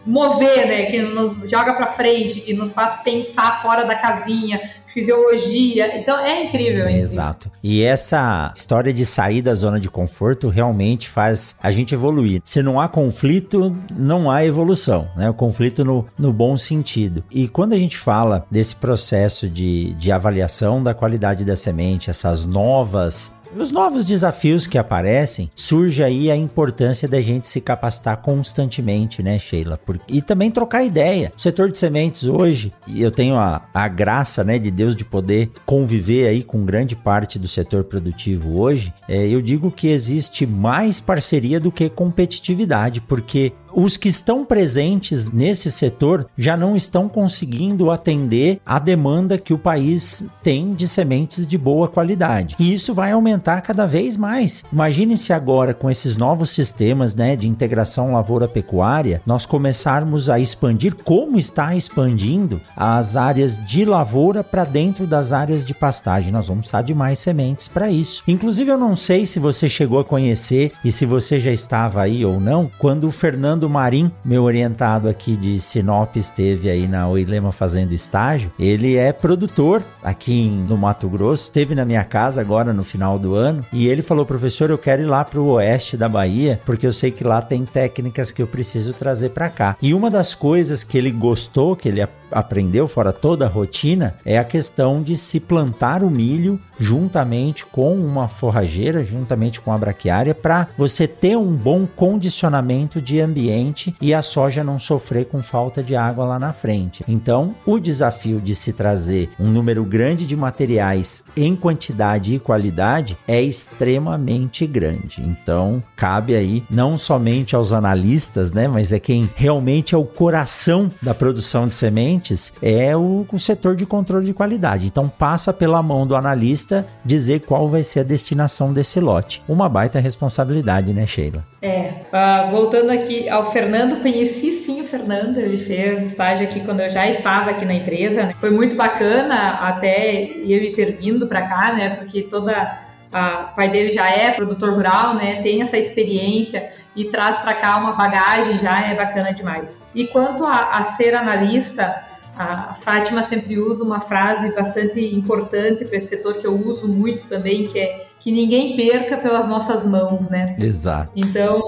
[0.06, 0.86] mover, né?
[0.86, 5.98] Que nos joga para frente, que nos faz pensar fora da casinha, fisiologia.
[5.98, 7.14] Então é incrível isso.
[7.14, 7.52] Exato.
[7.62, 12.42] E essa história de sair da zona de conforto realmente faz a gente evoluir.
[12.46, 15.30] Se não há conflito, não há evolução, né?
[15.30, 17.24] O conflito no, no bom sentido.
[17.32, 22.46] E quando a gente fala desse processo de, de avaliação da qualidade da semente, essas
[22.46, 29.24] novas os novos desafios que aparecem, surge aí a importância da gente se capacitar constantemente,
[29.24, 29.78] né, Sheila?
[29.78, 30.00] Por...
[30.08, 31.32] E também trocar ideia.
[31.38, 35.06] O setor de sementes hoje, e eu tenho a, a graça, né, de Deus de
[35.06, 40.46] poder conviver aí com grande parte do setor produtivo hoje, é, eu digo que existe
[40.46, 47.10] mais parceria do que competitividade, porque os que estão presentes nesse setor já não estão
[47.10, 52.56] conseguindo atender a demanda que o país tem de sementes de boa qualidade.
[52.58, 54.64] E isso vai aumentar cada vez mais.
[54.72, 60.96] Imagine se agora com esses novos sistemas, né, de integração lavoura-pecuária, nós começarmos a expandir
[61.04, 66.32] como está expandindo as áreas de lavoura para dentro das áreas de pastagem.
[66.32, 68.24] Nós vamos precisar de mais sementes para isso.
[68.26, 72.24] Inclusive eu não sei se você chegou a conhecer e se você já estava aí
[72.24, 77.08] ou não, quando o Fernando Fernando Marim, meu orientado aqui de Sinop, esteve aí na
[77.08, 78.52] Oilema fazendo estágio.
[78.60, 83.34] Ele é produtor aqui no Mato Grosso, esteve na minha casa agora no final do
[83.34, 86.86] ano e ele falou: professor, eu quero ir lá para o oeste da Bahia porque
[86.86, 89.78] eu sei que lá tem técnicas que eu preciso trazer para cá.
[89.82, 94.38] E uma das coisas que ele gostou, que ele aprendeu fora toda a rotina, é
[94.38, 100.36] a questão de se plantar o milho juntamente com uma forrageira, juntamente com a braquiária,
[100.36, 103.55] para você ter um bom condicionamento de ambiente
[104.02, 107.04] e a soja não sofrer com falta de água lá na frente.
[107.08, 113.18] Então, o desafio de se trazer um número grande de materiais em quantidade e qualidade
[113.28, 115.22] é extremamente grande.
[115.22, 120.92] Então, cabe aí não somente aos analistas, né, mas é quem realmente é o coração
[121.02, 124.88] da produção de sementes, é o, o setor de controle de qualidade.
[124.88, 129.42] Então, passa pela mão do analista dizer qual vai ser a destinação desse lote.
[129.48, 131.44] Uma baita responsabilidade, né, Sheila?
[131.62, 136.82] É, uh, voltando aqui ao Fernando, conheci sim o Fernando, ele fez estágio aqui quando
[136.82, 138.24] eu já estava aqui na empresa.
[138.24, 138.34] Né?
[138.40, 141.96] Foi muito bacana até eu ter vindo para cá, né?
[141.96, 142.80] Porque toda
[143.12, 145.42] a pai dele já é produtor rural, né?
[145.42, 149.78] Tem essa experiência e traz para cá uma bagagem já é bacana demais.
[149.94, 152.04] E quanto a, a ser analista,
[152.38, 157.26] a Fátima sempre usa uma frase bastante importante para esse setor que eu uso muito
[157.28, 160.56] também, que é que ninguém perca pelas nossas mãos, né?
[160.58, 161.12] Exato.
[161.16, 161.62] Então,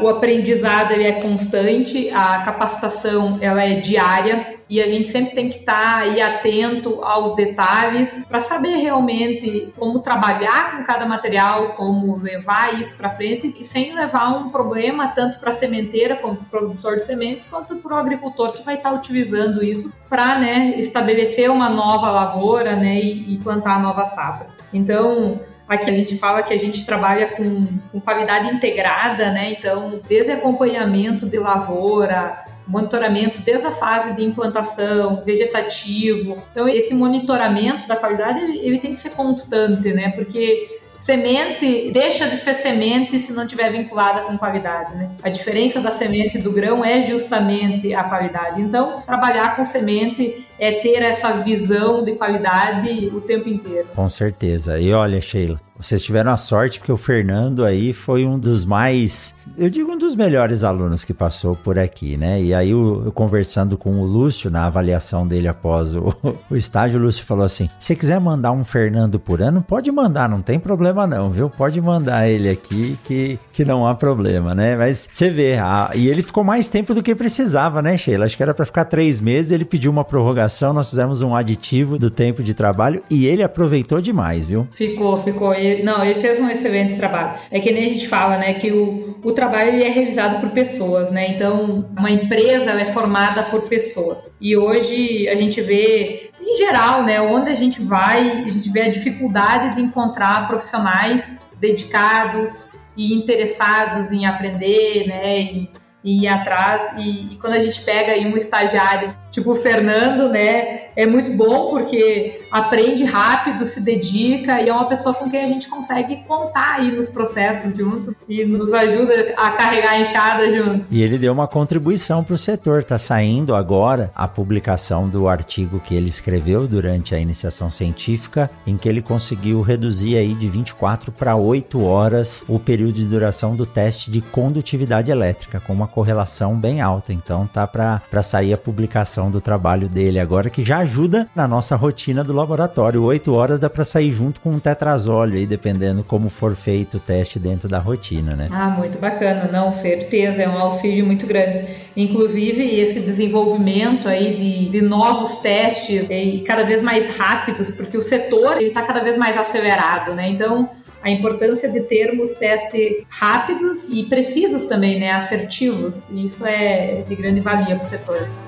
[0.00, 5.50] o aprendizado ele é constante, a capacitação ela é diária e a gente sempre tem
[5.50, 11.74] que estar tá aí atento aos detalhes para saber realmente como trabalhar com cada material,
[11.74, 16.36] como levar isso para frente e sem levar um problema tanto para a sementeira como
[16.36, 19.92] para o produtor de sementes quanto para o agricultor que vai estar tá utilizando isso
[20.08, 24.48] para né, estabelecer uma nova lavoura né, e, e plantar a nova safra.
[24.72, 29.52] Então, Aqui a gente fala que a gente trabalha com, com qualidade integrada, né?
[29.52, 36.42] Então, desde acompanhamento de lavoura, monitoramento desde a fase de implantação, vegetativo.
[36.50, 40.10] Então, esse monitoramento da qualidade, ele, tem que ser constante, né?
[40.12, 45.10] Porque semente deixa de ser semente se não estiver vinculada com qualidade, né?
[45.22, 48.60] A diferença da semente do grão é justamente a qualidade.
[48.60, 53.88] Então, trabalhar com semente é ter essa visão de qualidade o tempo inteiro.
[53.94, 54.78] Com certeza.
[54.78, 59.36] E olha, Sheila, vocês tiveram a sorte porque o Fernando aí foi um dos mais,
[59.56, 62.42] eu digo um dos melhores alunos que passou por aqui, né?
[62.42, 66.14] E aí eu, eu conversando com o Lúcio na avaliação dele após o,
[66.50, 70.28] o estágio, o Lúcio falou assim: "Se quiser mandar um Fernando por ano, pode mandar,
[70.28, 71.48] não tem problema não, viu?
[71.48, 74.76] Pode mandar ele aqui que, que não há problema, né?
[74.76, 78.24] Mas você vê, a, e ele ficou mais tempo do que precisava, né, Sheila?
[78.24, 81.98] Acho que era para ficar três meses, ele pediu uma prorrogação, nós fizemos um aditivo
[81.98, 84.66] do tempo de trabalho e ele aproveitou demais, viu?
[84.72, 85.54] Ficou, ficou.
[85.82, 87.38] Não, ele fez um excelente trabalho.
[87.50, 90.50] É que nem a gente fala, né, que o, o trabalho ele é realizado por
[90.50, 91.28] pessoas, né?
[91.28, 94.32] Então, uma empresa é formada por pessoas.
[94.40, 98.82] E hoje a gente vê em geral, né, onde a gente vai, a gente vê
[98.82, 105.68] a dificuldade de encontrar profissionais dedicados e interessados em aprender, né,
[106.04, 106.94] e ir atrás.
[106.96, 111.32] E, e, quando a gente pega aí um estagiário, tipo o Fernando, né, é muito
[111.32, 116.16] bom porque aprende rápido, se dedica e é uma pessoa com quem a gente consegue
[116.26, 120.86] contar aí nos processos junto e nos ajuda a carregar a enxada junto.
[120.90, 122.80] E ele deu uma contribuição para o setor.
[122.80, 128.76] Está saindo agora a publicação do artigo que ele escreveu durante a iniciação científica, em
[128.76, 133.66] que ele conseguiu reduzir aí de 24 para 8 horas o período de duração do
[133.66, 137.12] teste de condutividade elétrica, com uma correlação bem alta.
[137.12, 141.74] Então tá para sair a publicação do trabalho dele agora, que já ajuda na nossa
[141.74, 143.02] rotina do laboratório.
[143.02, 147.00] 8 horas dá para sair junto com um tetrazóleo aí, dependendo como for feito o
[147.00, 148.48] teste dentro da rotina, né?
[148.50, 151.66] Ah, muito bacana, não, certeza, é um auxílio muito grande.
[151.96, 158.02] Inclusive, esse desenvolvimento aí de, de novos testes e cada vez mais rápidos, porque o
[158.02, 160.28] setor está cada vez mais acelerado, né?
[160.28, 160.70] Então,
[161.02, 166.08] a importância de termos testes rápidos e precisos também, né, assertivos.
[166.10, 168.47] Isso é de grande valia para o setor.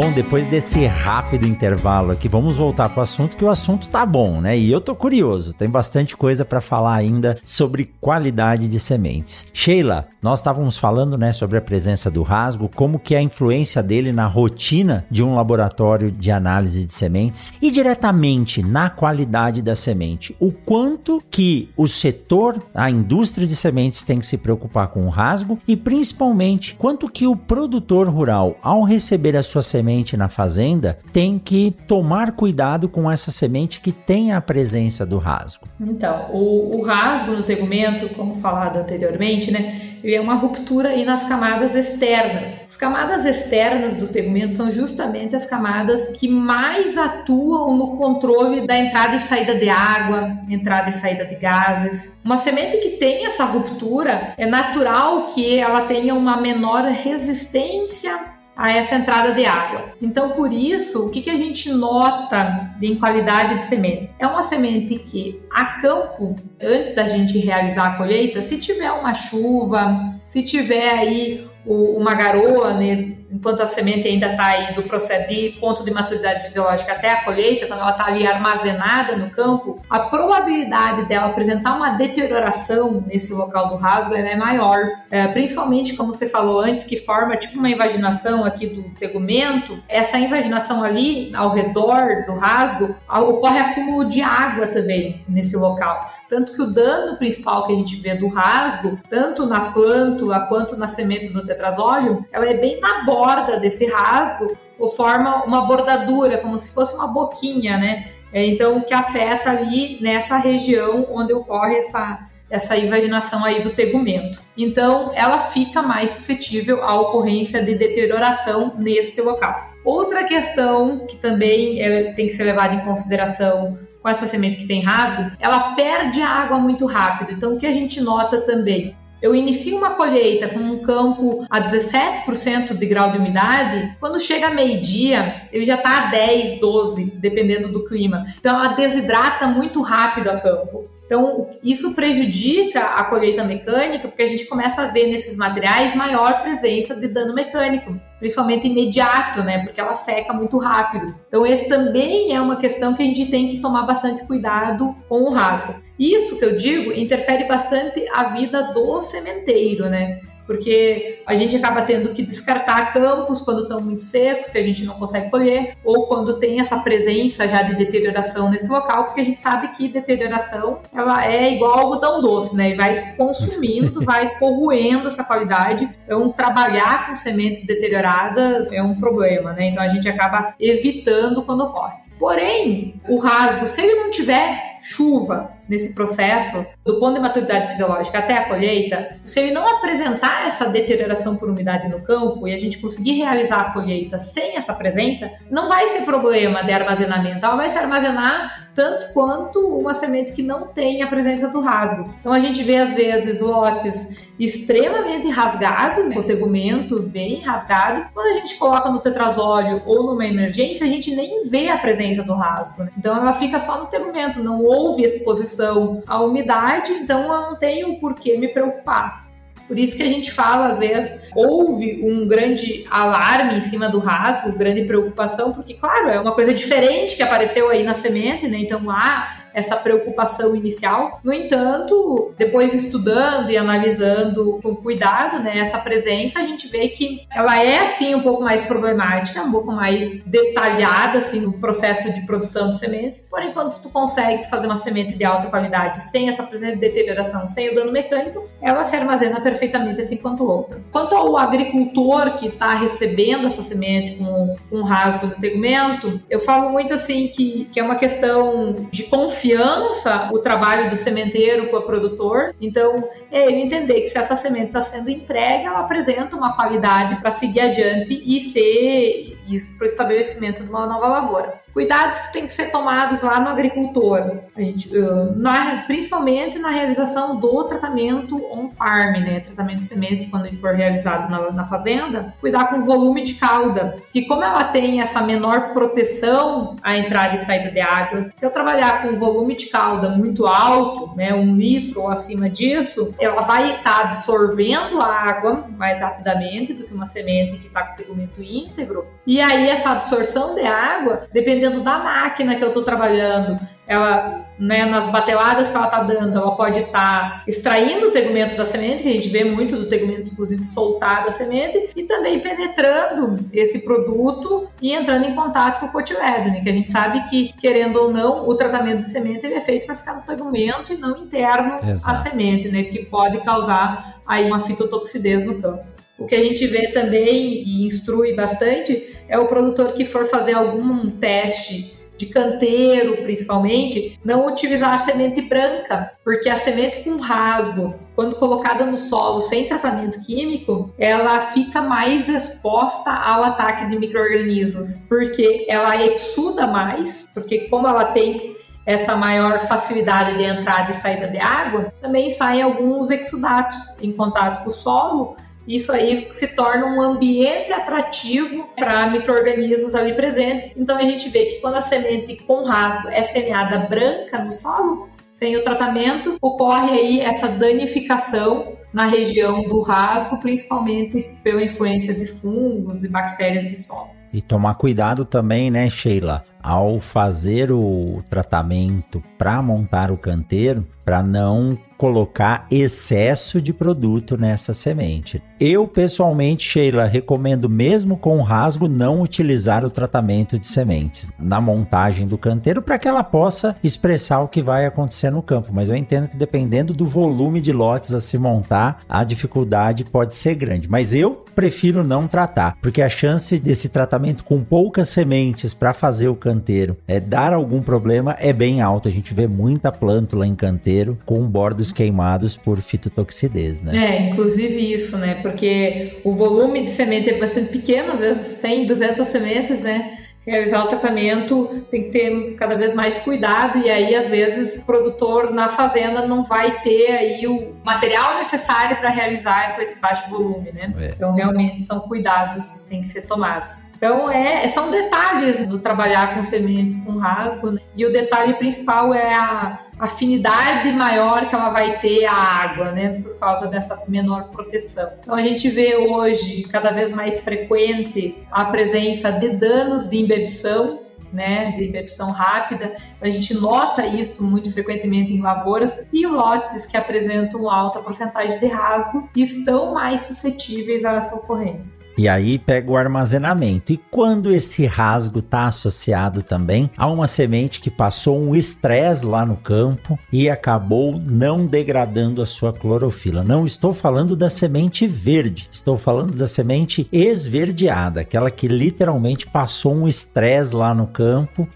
[0.00, 4.06] Bom, depois desse rápido intervalo aqui, vamos voltar para o assunto, que o assunto tá
[4.06, 4.56] bom, né?
[4.56, 9.48] E eu tô curioso, tem bastante coisa para falar ainda sobre qualidade de sementes.
[9.52, 13.82] Sheila, nós estávamos falando, né, sobre a presença do rasgo, como que é a influência
[13.82, 19.74] dele na rotina de um laboratório de análise de sementes e diretamente na qualidade da
[19.74, 20.36] semente.
[20.38, 25.10] O quanto que o setor, a indústria de sementes tem que se preocupar com o
[25.10, 30.98] rasgo e principalmente quanto que o produtor rural, ao receber a sua semente na fazenda,
[31.12, 35.66] tem que tomar cuidado com essa semente que tem a presença do rasgo.
[35.80, 41.04] Então, o, o rasgo no tegumento, como falado anteriormente, né, ele é uma ruptura aí
[41.04, 42.64] nas camadas externas.
[42.68, 48.78] As camadas externas do tegumento são justamente as camadas que mais atuam no controle da
[48.78, 52.18] entrada e saída de água, entrada e saída de gases.
[52.24, 58.72] Uma semente que tem essa ruptura, é natural que ela tenha uma menor resistência a
[58.72, 59.92] essa entrada de água.
[60.02, 64.12] Então, por isso, o que, que a gente nota em qualidade de sementes?
[64.18, 69.14] É uma semente que a campo, antes da gente realizar a colheita, se tiver uma
[69.14, 75.28] chuva, se tiver aí uma garoa, né, enquanto a semente ainda está aí do processo
[75.28, 79.80] de ponto de maturidade fisiológica até a colheita, quando ela está ali armazenada no campo,
[79.88, 84.84] a probabilidade dela apresentar uma deterioração nesse local do rasgo é maior.
[85.10, 89.78] É, principalmente, como você falou antes, que forma tipo uma invaginação aqui do tegumento.
[89.88, 96.10] Essa invaginação ali, ao redor do rasgo, ocorre acúmulo de água também nesse local.
[96.28, 100.76] Tanto que o dano principal que a gente vê do rasgo, tanto na plântula quanto
[100.76, 103.17] na semente do tetrazóleo, ela é bem na borda
[103.60, 108.12] desse rasgo, ou forma uma bordadura, como se fosse uma boquinha, né?
[108.32, 114.40] É, então, que afeta ali nessa região onde ocorre essa, essa invaginação aí do tegumento.
[114.56, 119.68] Então, ela fica mais suscetível à ocorrência de deterioração neste local.
[119.84, 124.66] Outra questão que também é, tem que ser levada em consideração com essa semente que
[124.66, 127.32] tem rasgo, ela perde água muito rápido.
[127.32, 128.96] Então, o que a gente nota também?
[129.20, 134.48] Eu inicio uma colheita com um campo a 17% de grau de umidade, quando chega
[134.48, 138.24] meio-dia, ele já está a 10, 12, dependendo do clima.
[138.38, 140.88] Então, ela desidrata muito rápido a campo.
[141.04, 146.42] Então, isso prejudica a colheita mecânica, porque a gente começa a ver nesses materiais maior
[146.42, 149.64] presença de dano mecânico, principalmente imediato, né?
[149.64, 151.14] Porque ela seca muito rápido.
[151.26, 155.22] Então, esse também é uma questão que a gente tem que tomar bastante cuidado com
[155.22, 155.74] o rasgo.
[155.98, 160.20] Isso que eu digo interfere bastante a vida do sementeiro, né?
[160.48, 164.82] porque a gente acaba tendo que descartar campos quando estão muito secos, que a gente
[164.82, 169.24] não consegue colher, ou quando tem essa presença já de deterioração nesse local, porque a
[169.24, 172.70] gente sabe que deterioração ela é igual algodão doce, né?
[172.70, 175.86] E vai consumindo, vai corroendo essa qualidade.
[176.06, 179.66] Então, trabalhar com sementes deterioradas é um problema, né?
[179.66, 181.98] Então, a gente acaba evitando quando ocorre.
[182.18, 188.18] Porém, o rasgo, se ele não tiver chuva nesse processo, do ponto de maturidade fisiológica
[188.18, 192.58] até a colheita, se ele não apresentar essa deterioração por umidade no campo e a
[192.58, 197.44] gente conseguir realizar a colheita sem essa presença, não vai ser problema de armazenamento.
[197.44, 202.14] Ela vai se armazenar tanto quanto uma semente que não tem a presença do rasgo.
[202.20, 208.06] Então a gente vê às vezes lotes extremamente rasgados, o tegumento bem rasgado.
[208.14, 212.22] Quando a gente coloca no tetrazóleo ou numa emergência, a gente nem vê a presença
[212.22, 212.84] do rasgo.
[212.84, 212.92] Né?
[212.96, 217.98] Então ela fica só no tegumento, não houve exposição à umidade, então eu não tenho
[217.98, 219.27] por que me preocupar.
[219.68, 223.98] Por isso que a gente fala, às vezes, houve um grande alarme em cima do
[223.98, 228.58] rasgo, grande preocupação, porque, claro, é uma coisa diferente que apareceu aí na semente, né?
[228.58, 231.20] Então, lá essa preocupação inicial.
[231.22, 237.26] No entanto, depois estudando e analisando com cuidado, né, essa presença, a gente vê que
[237.34, 242.20] ela é assim um pouco mais problemática, um pouco mais detalhada assim no processo de
[242.22, 243.26] produção de sementes.
[243.28, 247.46] Porém, quando tu consegue fazer uma semente de alta qualidade sem essa presença de deterioração,
[247.46, 250.80] sem o dano mecânico, ela se armazena perfeitamente assim quanto outra.
[250.92, 256.70] Quanto ao agricultor que está recebendo essa semente com um rasgo do tegumento, eu falo
[256.70, 261.76] muito assim que, que é uma questão de confiança confiança o trabalho do sementeiro com
[261.76, 262.54] o produtor.
[262.60, 267.18] Então, é ele entender que se essa semente está sendo entregue, ela apresenta uma qualidade
[267.20, 269.38] para seguir adiante e ser
[269.78, 273.48] para o estabelecimento de uma nova lavoura cuidados que têm que ser tomados lá no
[273.48, 274.90] agricultor, a gente,
[275.36, 279.40] na, principalmente na realização do tratamento on-farm, né?
[279.40, 283.96] Tratamento de sementes quando for realizado na, na, fazenda, cuidar com o volume de cauda,
[284.14, 288.50] e como ela tem essa menor proteção à entrada e saída de água, se eu
[288.50, 293.42] trabalhar com um volume de cauda muito alto, né, um litro ou acima disso, ela
[293.42, 297.96] vai estar absorvendo a água mais rapidamente do que uma semente que está com o
[297.96, 302.84] tegumento íntegro, e aí essa absorção de água, dependendo dependendo da máquina que eu estou
[302.84, 308.10] trabalhando, ela, né, nas bateladas que ela está dando, ela pode estar tá extraindo o
[308.10, 312.04] tegumento da semente, que a gente vê muito do tegumento, inclusive, soltar da semente, e
[312.04, 316.90] também penetrando esse produto e entrando em contato com o cotilédone, né, que a gente
[316.90, 320.92] sabe que, querendo ou não, o tratamento de semente é feito para ficar no tegumento
[320.92, 322.10] e não interno Exato.
[322.10, 325.84] à semente, né, que pode causar aí uma fitotoxidez no campo.
[326.18, 330.54] O que a gente vê também e instrui bastante é o produtor que for fazer
[330.54, 337.94] algum teste de canteiro, principalmente, não utilizar a semente branca, porque a semente com rasgo,
[338.16, 344.96] quando colocada no solo sem tratamento químico, ela fica mais exposta ao ataque de microrganismos,
[345.08, 351.28] porque ela exuda mais, porque como ela tem essa maior facilidade de entrada e saída
[351.28, 355.36] de água, também saem alguns exudatos em contato com o solo
[355.68, 360.72] isso aí se torna um ambiente atrativo para micro-organismos ali presentes.
[360.76, 365.08] Então a gente vê que quando a semente com rasgo é semeada branca no solo,
[365.30, 372.26] sem o tratamento, ocorre aí essa danificação na região do rasgo, principalmente pela influência de
[372.26, 374.10] fungos e bactérias de solo.
[374.32, 381.22] E tomar cuidado também, né, Sheila, ao fazer o tratamento para montar o canteiro, para
[381.22, 385.42] não colocar excesso de produto nessa semente.
[385.60, 392.26] Eu, pessoalmente, Sheila, recomendo, mesmo com rasgo, não utilizar o tratamento de sementes na montagem
[392.26, 395.72] do canteiro para que ela possa expressar o que vai acontecer no campo.
[395.72, 400.36] Mas eu entendo que, dependendo do volume de lotes a se montar, a dificuldade pode
[400.36, 400.88] ser grande.
[400.88, 406.28] Mas eu prefiro não tratar, porque a chance desse tratamento com poucas sementes para fazer
[406.28, 409.08] o canteiro é dar algum problema é bem alta.
[409.08, 413.96] A gente vê muita plântula em canteiro com bordos queimados por fitotoxidez, né?
[413.96, 415.34] É, inclusive isso, né?
[415.50, 420.18] Porque o volume de semente é bastante pequeno, às vezes 100, 200 sementes, né?
[420.48, 424.86] realizar o tratamento tem que ter cada vez mais cuidado e aí às vezes o
[424.86, 430.28] produtor na fazenda não vai ter aí o material necessário para realizar com esse baixo
[430.30, 430.92] volume, né?
[430.98, 431.08] É.
[431.08, 433.87] Então realmente são cuidados que têm que ser tomados.
[433.98, 437.72] Então, é, são detalhes do trabalhar com sementes com rasgo.
[437.72, 437.80] Né?
[437.96, 443.20] E o detalhe principal é a afinidade maior que ela vai ter à água, né?
[443.20, 445.10] Por causa dessa menor proteção.
[445.20, 451.00] Então, a gente vê hoje cada vez mais frequente a presença de danos de imbebição
[451.32, 452.94] né, de imbibição rápida.
[453.20, 458.66] A gente nota isso muito frequentemente em lavouras e lotes que apresentam alta porcentagem de
[458.66, 462.08] rasgo estão mais suscetíveis a essa ocorrência.
[462.16, 463.92] E aí pega o armazenamento.
[463.92, 469.44] E quando esse rasgo está associado também a uma semente que passou um estresse lá
[469.44, 473.44] no campo e acabou não degradando a sua clorofila.
[473.44, 479.94] Não estou falando da semente verde, estou falando da semente esverdeada, aquela que literalmente passou
[479.94, 481.17] um estresse lá no campo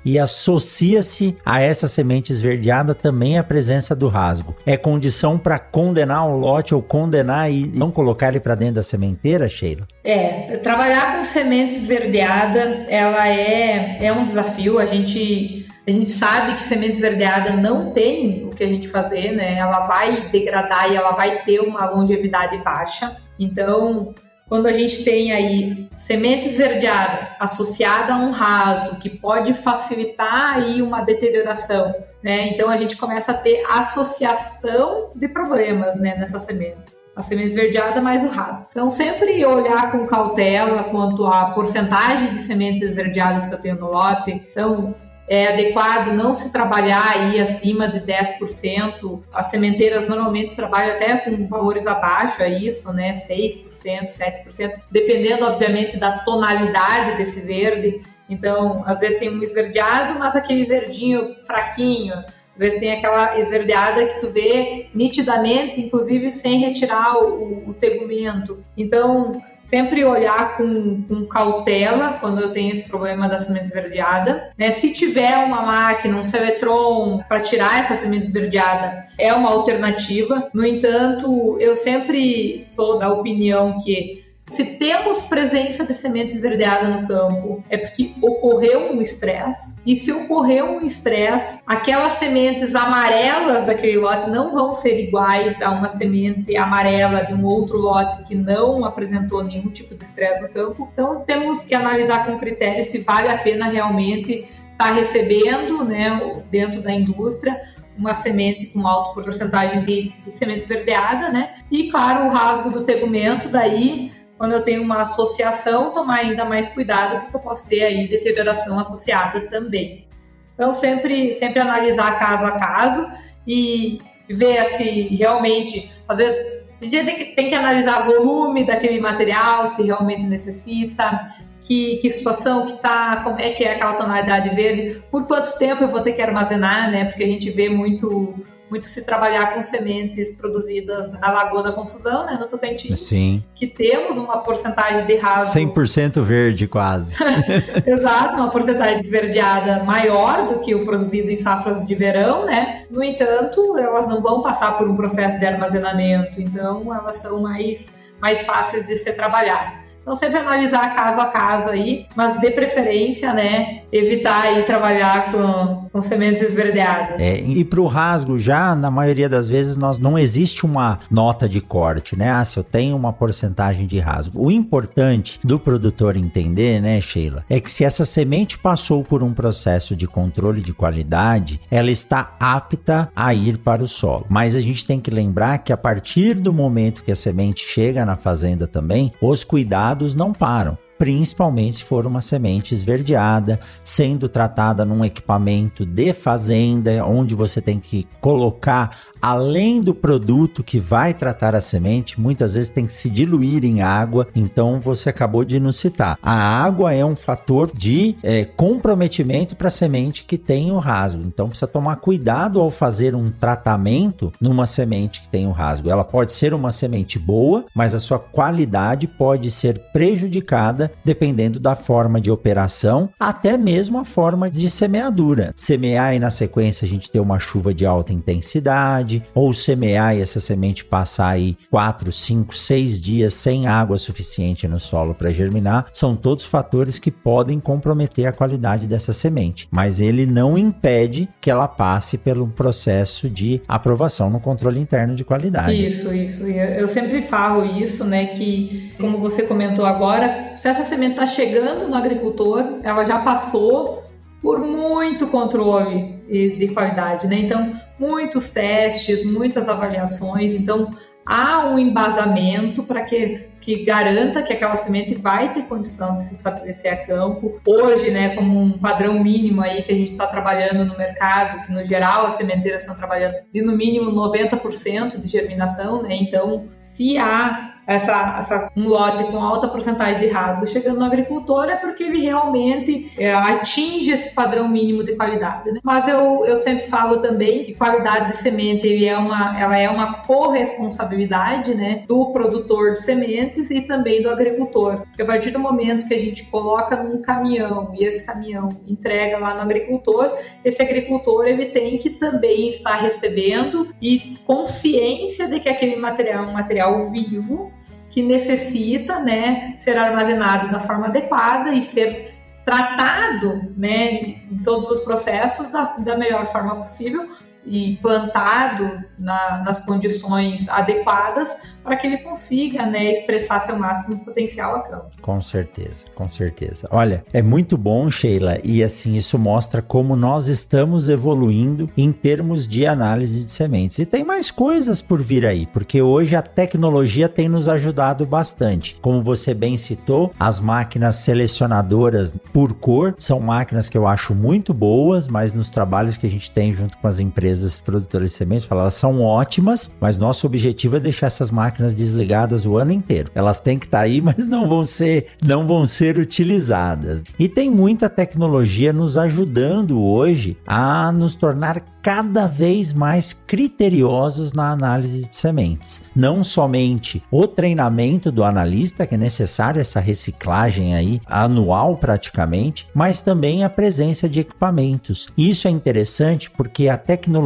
[0.04, 4.56] e associa-se a essa semente esverdeada também a presença do rasgo.
[4.66, 8.82] É condição para condenar o lote ou condenar e não colocar ele para dentro da
[8.82, 9.86] sementeira, Sheila?
[10.04, 14.78] É, trabalhar com semente esverdeada, ela é, é um desafio.
[14.78, 19.32] A gente a gente sabe que semente esverdeada não tem o que a gente fazer,
[19.32, 19.58] né?
[19.58, 23.16] Ela vai degradar e ela vai ter uma longevidade baixa.
[23.38, 24.14] Então,
[24.52, 30.82] quando a gente tem aí semente esverdeada associada a um rasgo que pode facilitar aí
[30.82, 32.48] uma deterioração, né?
[32.48, 36.92] Então a gente começa a ter associação de problemas, né, nessa semente.
[37.16, 38.66] A semente esverdeada mais o rasgo.
[38.70, 43.86] Então sempre olhar com cautela quanto à porcentagem de sementes esverdeadas que eu tenho no
[43.86, 44.32] lote.
[44.32, 44.94] Então
[45.28, 49.22] é adequado não se trabalhar aí acima de 10%.
[49.32, 53.12] As sementeiras normalmente trabalham até com valores abaixo a isso, né?
[53.12, 58.02] 6%, 7%, dependendo, obviamente, da tonalidade desse verde.
[58.28, 62.14] Então, às vezes tem um esverdeado, mas aquele verdinho fraquinho.
[62.62, 68.64] Vezes tem aquela esverdeada que tu vê nitidamente, inclusive sem retirar o, o tegumento.
[68.76, 74.50] Então, sempre olhar com, com, cautela quando eu tenho esse problema da semente esverdeada.
[74.56, 74.70] Né?
[74.70, 80.48] Se tiver uma máquina, um Celetron para tirar essa semente esverdeada, é uma alternativa.
[80.54, 84.21] No entanto, eu sempre sou da opinião que
[84.52, 89.80] se temos presença de sementes esverdeada no campo, é porque ocorreu um estresse.
[89.84, 95.70] E se ocorreu um estresse, aquelas sementes amarelas daquele lote não vão ser iguais a
[95.70, 100.48] uma semente amarela de um outro lote que não apresentou nenhum tipo de estresse no
[100.50, 100.88] campo.
[100.92, 106.42] Então temos que analisar com critério se vale a pena realmente estar tá recebendo, né,
[106.50, 107.58] dentro da indústria,
[107.96, 111.56] uma semente com alta porcentagem de, de semente esverdeada, né?
[111.70, 114.10] E claro, o rasgo do tegumento, daí
[114.42, 118.76] quando eu tenho uma associação, tomar ainda mais cuidado, porque eu posso ter aí deterioração
[118.80, 120.08] associada também.
[120.52, 123.08] Então, sempre, sempre analisar caso a caso
[123.46, 126.36] e ver se realmente, às vezes,
[126.80, 131.98] a gente tem que, tem que analisar o volume daquele material, se realmente necessita, que,
[131.98, 135.88] que situação que está, como é que é aquela tonalidade verde, por quanto tempo eu
[135.88, 137.04] vou ter que armazenar, né?
[137.04, 138.34] Porque a gente vê muito
[138.72, 142.98] muito se trabalhar com sementes produzidas na Lagoa da Confusão, né, no Tocantins.
[143.00, 143.44] Sim.
[143.54, 145.52] Que temos uma porcentagem de rasgo...
[145.52, 147.14] 100% verde, quase.
[147.86, 152.86] Exato, uma porcentagem esverdeada maior do que o produzido em safras de verão, né?
[152.90, 157.90] No entanto, elas não vão passar por um processo de armazenamento, então elas são mais,
[158.22, 159.82] mais fáceis de ser trabalhadas.
[160.00, 165.88] Então, sempre analisar caso a caso aí, mas de preferência, né, evitar aí trabalhar com,
[165.92, 167.20] com sementes esverdeadas.
[167.20, 171.48] É, e para o rasgo, já na maioria das vezes, nós não existe uma nota
[171.48, 172.30] de corte, né?
[172.30, 174.44] Ah, se eu tenho uma porcentagem de rasgo.
[174.44, 179.32] O importante do produtor entender, né, Sheila, é que se essa semente passou por um
[179.32, 184.26] processo de controle de qualidade, ela está apta a ir para o solo.
[184.28, 188.04] Mas a gente tem que lembrar que a partir do momento que a semente chega
[188.04, 194.28] na fazenda também, os cuidados cuidados não param principalmente se for uma semente esverdeada, sendo
[194.28, 201.14] tratada num equipamento de fazenda, onde você tem que colocar além do produto que vai
[201.14, 204.26] tratar a semente, muitas vezes tem que se diluir em água.
[204.34, 206.18] Então você acabou de nos citar.
[206.20, 211.22] A água é um fator de é, comprometimento para a semente que tem o rasgo.
[211.24, 215.88] Então precisa tomar cuidado ao fazer um tratamento numa semente que tem o rasgo.
[215.88, 221.76] Ela pode ser uma semente boa, mas a sua qualidade pode ser prejudicada dependendo da
[221.76, 225.52] forma de operação, até mesmo a forma de semeadura.
[225.54, 230.20] Semear e na sequência a gente ter uma chuva de alta intensidade ou semear e
[230.20, 235.86] essa semente passar aí 4, 5, 6 dias sem água suficiente no solo para germinar,
[235.92, 241.50] são todos fatores que podem comprometer a qualidade dessa semente, mas ele não impede que
[241.50, 245.86] ela passe pelo processo de aprovação no controle interno de qualidade.
[245.86, 246.46] Isso, isso.
[246.46, 251.88] Eu sempre falo isso, né, que como você comentou agora, se essa semente está chegando
[251.88, 254.02] no agricultor, ela já passou
[254.42, 257.36] por muito controle de qualidade, né?
[257.36, 260.54] Então, muitos testes, muitas avaliações.
[260.54, 260.90] Então,
[261.24, 266.34] há um embasamento para que, que garanta que aquela semente vai ter condição de se
[266.34, 267.60] estabelecer a campo.
[267.66, 271.72] Hoje, né, como um padrão mínimo aí que a gente está trabalhando no mercado, que
[271.72, 276.14] no geral as sementeiras estão trabalhando de no mínimo 90% de germinação, né?
[276.14, 281.68] Então, se há essa, essa, um lote com alta porcentagem de rasgo chegando no agricultor
[281.68, 285.70] é porque ele realmente é, atinge esse padrão mínimo de qualidade.
[285.70, 285.80] Né?
[285.82, 290.14] Mas eu, eu sempre falo também que qualidade de semente é uma, ela é uma
[290.14, 295.00] corresponsabilidade né, do produtor de sementes e também do agricultor.
[295.02, 299.38] Porque a partir do momento que a gente coloca num caminhão e esse caminhão entrega
[299.38, 305.68] lá no agricultor, esse agricultor ele tem que também estar recebendo e consciência de que
[305.68, 307.72] aquele material é um material vivo
[308.12, 312.34] que necessita né, ser armazenado da forma adequada e ser
[312.64, 314.12] tratado né,
[314.50, 317.28] em todos os processos da, da melhor forma possível
[317.64, 324.76] e plantado na, nas condições adequadas para que ele consiga né, expressar seu máximo potencial
[324.76, 325.10] a campo.
[325.20, 326.88] Com certeza, com certeza.
[326.90, 332.68] Olha, é muito bom, Sheila, e assim isso mostra como nós estamos evoluindo em termos
[332.68, 333.98] de análise de sementes.
[333.98, 338.96] E tem mais coisas por vir aí, porque hoje a tecnologia tem nos ajudado bastante.
[339.00, 344.72] Como você bem citou, as máquinas selecionadoras por cor são máquinas que eu acho muito
[344.72, 348.68] boas, mas nos trabalhos que a gente tem junto com as empresas produtoras de sementes,
[348.70, 353.30] elas são ótimas, mas nosso objetivo é deixar essas máquinas máquinas desligadas o ano inteiro.
[353.34, 357.22] Elas têm que estar tá aí, mas não vão ser, não vão ser utilizadas.
[357.38, 364.72] E tem muita tecnologia nos ajudando hoje a nos tornar cada vez mais criteriosos na
[364.72, 366.02] análise de sementes.
[366.16, 373.22] Não somente o treinamento do analista, que é necessário essa reciclagem aí anual praticamente, mas
[373.22, 375.28] também a presença de equipamentos.
[375.38, 377.41] Isso é interessante porque a tecnologia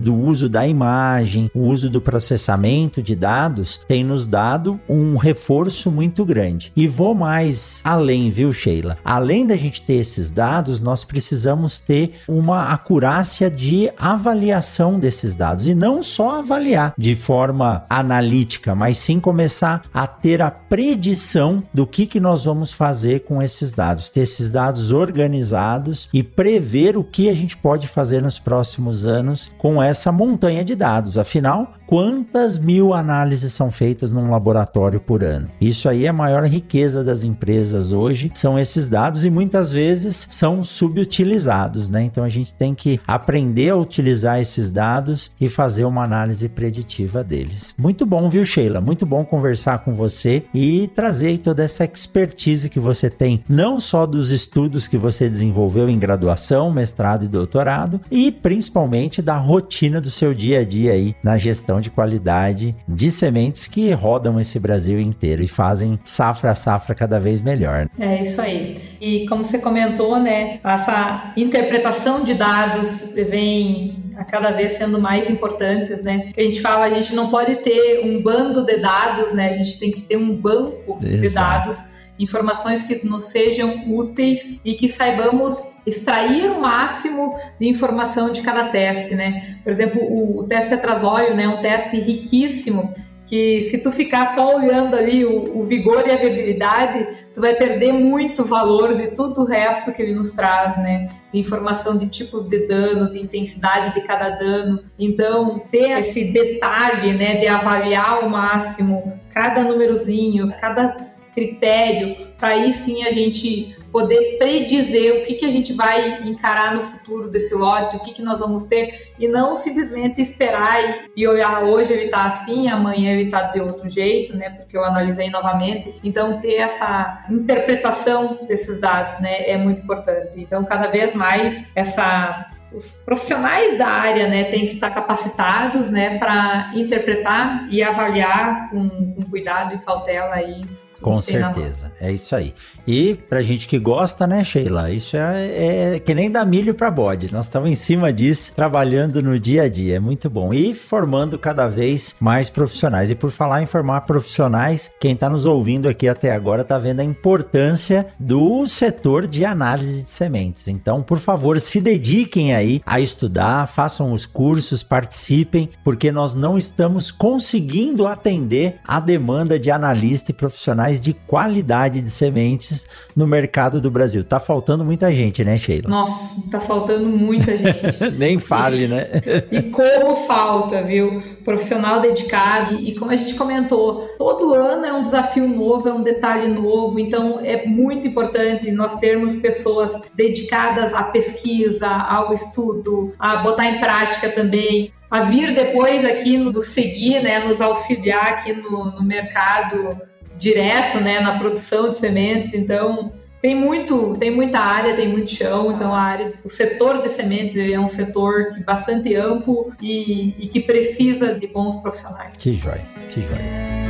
[0.00, 5.90] do uso da imagem, o uso do processamento de dados tem nos dado um reforço
[5.90, 6.72] muito grande.
[6.76, 8.98] E vou mais além, viu, Sheila?
[9.04, 15.68] Além da gente ter esses dados, nós precisamos ter uma acurácia de avaliação desses dados
[15.68, 21.86] e não só avaliar de forma analítica, mas sim começar a ter a predição do
[21.86, 27.04] que, que nós vamos fazer com esses dados, ter esses dados organizados e prever o
[27.04, 31.18] que a gente pode fazer nos próximos anos com essa montanha de dados.
[31.18, 35.48] Afinal, quantas mil análises são feitas num laboratório por ano?
[35.60, 40.28] Isso aí é a maior riqueza das empresas hoje, são esses dados e muitas vezes
[40.30, 42.04] são subutilizados, né?
[42.04, 47.24] Então a gente tem que aprender a utilizar esses dados e fazer uma análise preditiva
[47.24, 47.74] deles.
[47.76, 48.80] Muito bom, viu, Sheila?
[48.80, 54.06] Muito bom conversar com você e trazer toda essa expertise que você tem, não só
[54.06, 60.08] dos estudos que você desenvolveu em graduação, mestrado e doutorado, e principalmente da rotina do
[60.08, 65.00] seu dia a dia aí na gestão de qualidade de sementes que rodam esse Brasil
[65.00, 67.88] inteiro e fazem safra a safra cada vez melhor.
[67.98, 68.80] É isso aí.
[69.00, 75.30] E como você comentou, né, essa interpretação de dados vem a cada vez sendo mais
[75.30, 76.30] importantes, né?
[76.34, 79.48] Que a gente fala, a gente não pode ter um bando de dados, né?
[79.48, 81.20] A gente tem que ter um banco Exato.
[81.20, 81.78] de dados,
[82.22, 88.68] informações que nos sejam úteis e que saibamos extrair o máximo de informação de cada
[88.68, 89.58] teste, né?
[89.64, 91.48] Por exemplo, o, o teste tetrazóio, né?
[91.48, 92.92] Um teste riquíssimo
[93.30, 97.54] que se tu ficar só olhando ali o, o, vigor e a viabilidade, tu vai
[97.54, 101.08] perder muito valor de tudo o resto que ele nos traz, né?
[101.32, 104.82] De informação de tipos de dano, de intensidade de cada dano.
[104.98, 112.72] Então, ter esse detalhe, né, de avaliar ao máximo cada númerozinho, cada critério, para aí
[112.72, 117.54] sim a gente poder predizer o que, que a gente vai encarar no futuro desse
[117.54, 121.92] lote, o que, que nós vamos ter, e não simplesmente esperar e, e olhar hoje
[121.92, 124.50] ele está assim, amanhã ele está de outro jeito, né?
[124.50, 125.96] Porque eu analisei novamente.
[126.04, 130.40] Então, ter essa interpretação desses dados, né, é muito importante.
[130.40, 136.18] Então, cada vez mais essa os profissionais da área né, têm que estar capacitados né,
[136.18, 140.60] para interpretar e avaliar com, com cuidado e cautela aí
[141.00, 142.54] com certeza, é isso aí.
[142.86, 144.90] E pra gente que gosta, né, Sheila?
[144.90, 147.32] Isso é, é que nem dar milho para bode.
[147.32, 149.96] Nós estamos em cima disso, trabalhando no dia a dia.
[149.96, 150.52] É muito bom.
[150.52, 153.10] E formando cada vez mais profissionais.
[153.10, 157.00] E por falar em formar profissionais, quem está nos ouvindo aqui até agora está vendo
[157.00, 160.66] a importância do setor de análise de sementes.
[160.66, 166.58] Então, por favor, se dediquem aí a estudar, façam os cursos, participem, porque nós não
[166.58, 173.26] estamos conseguindo atender a demanda de analista e profissionais profissionais de qualidade de sementes no
[173.26, 174.24] mercado do Brasil.
[174.24, 175.88] Tá faltando muita gente, né, Sheila?
[175.88, 178.10] Nossa, tá faltando muita gente.
[178.18, 179.08] Nem fale, né?
[179.50, 181.22] e como falta, viu?
[181.44, 182.74] Profissional dedicado.
[182.74, 186.48] E, e como a gente comentou, todo ano é um desafio novo, é um detalhe
[186.48, 186.98] novo.
[186.98, 193.80] Então é muito importante nós termos pessoas dedicadas à pesquisa, ao estudo, a botar em
[193.80, 200.00] prática também a vir depois aqui nos seguir, né, nos auxiliar aqui no, no mercado
[200.40, 202.54] direto, né, na produção de sementes.
[202.54, 207.08] Então, tem muito, tem muita área, tem muito chão, então a área, o setor de
[207.08, 212.36] sementes é um setor bastante amplo e, e que precisa de bons profissionais.
[212.36, 213.89] Que joia, que joia.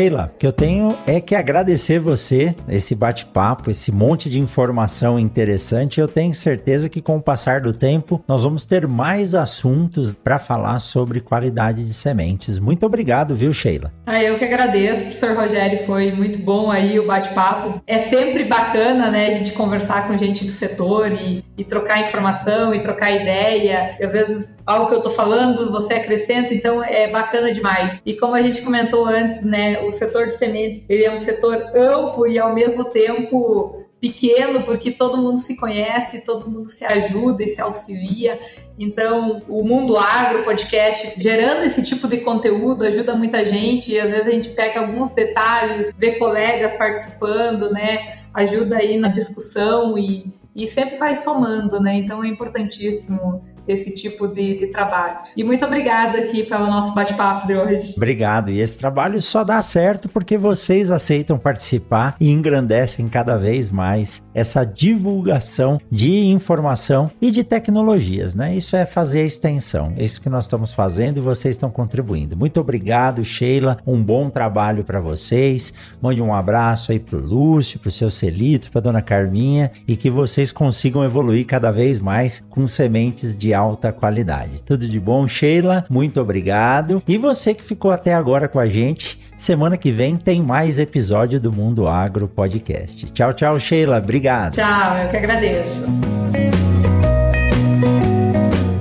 [0.00, 6.00] Sheila, que eu tenho é que agradecer você, esse bate-papo, esse monte de informação interessante.
[6.00, 10.38] Eu tenho certeza que com o passar do tempo nós vamos ter mais assuntos para
[10.38, 12.58] falar sobre qualidade de sementes.
[12.58, 13.92] Muito obrigado, viu, Sheila?
[14.06, 17.82] Ah, eu que agradeço, professor Rogério, foi muito bom aí o bate-papo.
[17.86, 22.74] É sempre bacana, né, a gente conversar com gente do setor e, e trocar informação
[22.74, 23.96] e trocar ideia.
[24.00, 28.00] E às vezes algo que eu tô falando, você acrescenta, então é bacana demais.
[28.06, 31.76] E como a gente comentou antes, né, o setor de sementes, ele é um setor
[31.76, 37.42] amplo e ao mesmo tempo pequeno, porque todo mundo se conhece, todo mundo se ajuda
[37.44, 38.40] e se auxilia.
[38.78, 44.10] Então, o Mundo Agro podcast gerando esse tipo de conteúdo ajuda muita gente e às
[44.10, 48.20] vezes a gente pega alguns detalhes, vê colegas participando, né?
[48.32, 51.96] Ajuda aí na discussão e, e sempre vai somando, né?
[51.96, 55.18] Então é importantíssimo esse tipo de, de trabalho.
[55.36, 57.94] E muito obrigada aqui pelo nosso bate-papo de hoje.
[57.96, 58.50] Obrigado.
[58.50, 64.22] E esse trabalho só dá certo porque vocês aceitam participar e engrandecem cada vez mais
[64.34, 68.54] essa divulgação de informação e de tecnologias, né?
[68.54, 69.92] Isso é fazer a extensão.
[69.96, 72.36] É isso que nós estamos fazendo e vocês estão contribuindo.
[72.36, 73.78] Muito obrigado, Sheila.
[73.86, 75.72] Um bom trabalho para vocês.
[76.00, 80.52] Mande um abraço aí pro Lúcio, pro seu Celito, pra dona Carminha e que vocês
[80.52, 84.62] consigam evoluir cada vez mais com sementes de alta qualidade.
[84.62, 85.84] Tudo de bom, Sheila?
[85.88, 87.02] Muito obrigado.
[87.06, 91.40] E você que ficou até agora com a gente, semana que vem tem mais episódio
[91.40, 93.10] do Mundo Agro Podcast.
[93.12, 93.98] Tchau, tchau, Sheila.
[93.98, 94.54] Obrigado.
[94.54, 96.19] Tchau, eu que agradeço.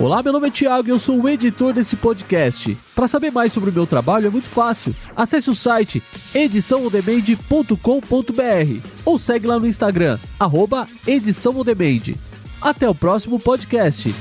[0.00, 2.74] Olá, meu nome é Thiago e eu sou o editor desse podcast.
[2.94, 4.96] Para saber mais sobre o meu trabalho é muito fácil.
[5.14, 6.02] Acesse o site
[6.34, 10.88] ediçãoondemade.com.br ou segue lá no Instagram, arroba.
[12.62, 14.14] Até o próximo podcast.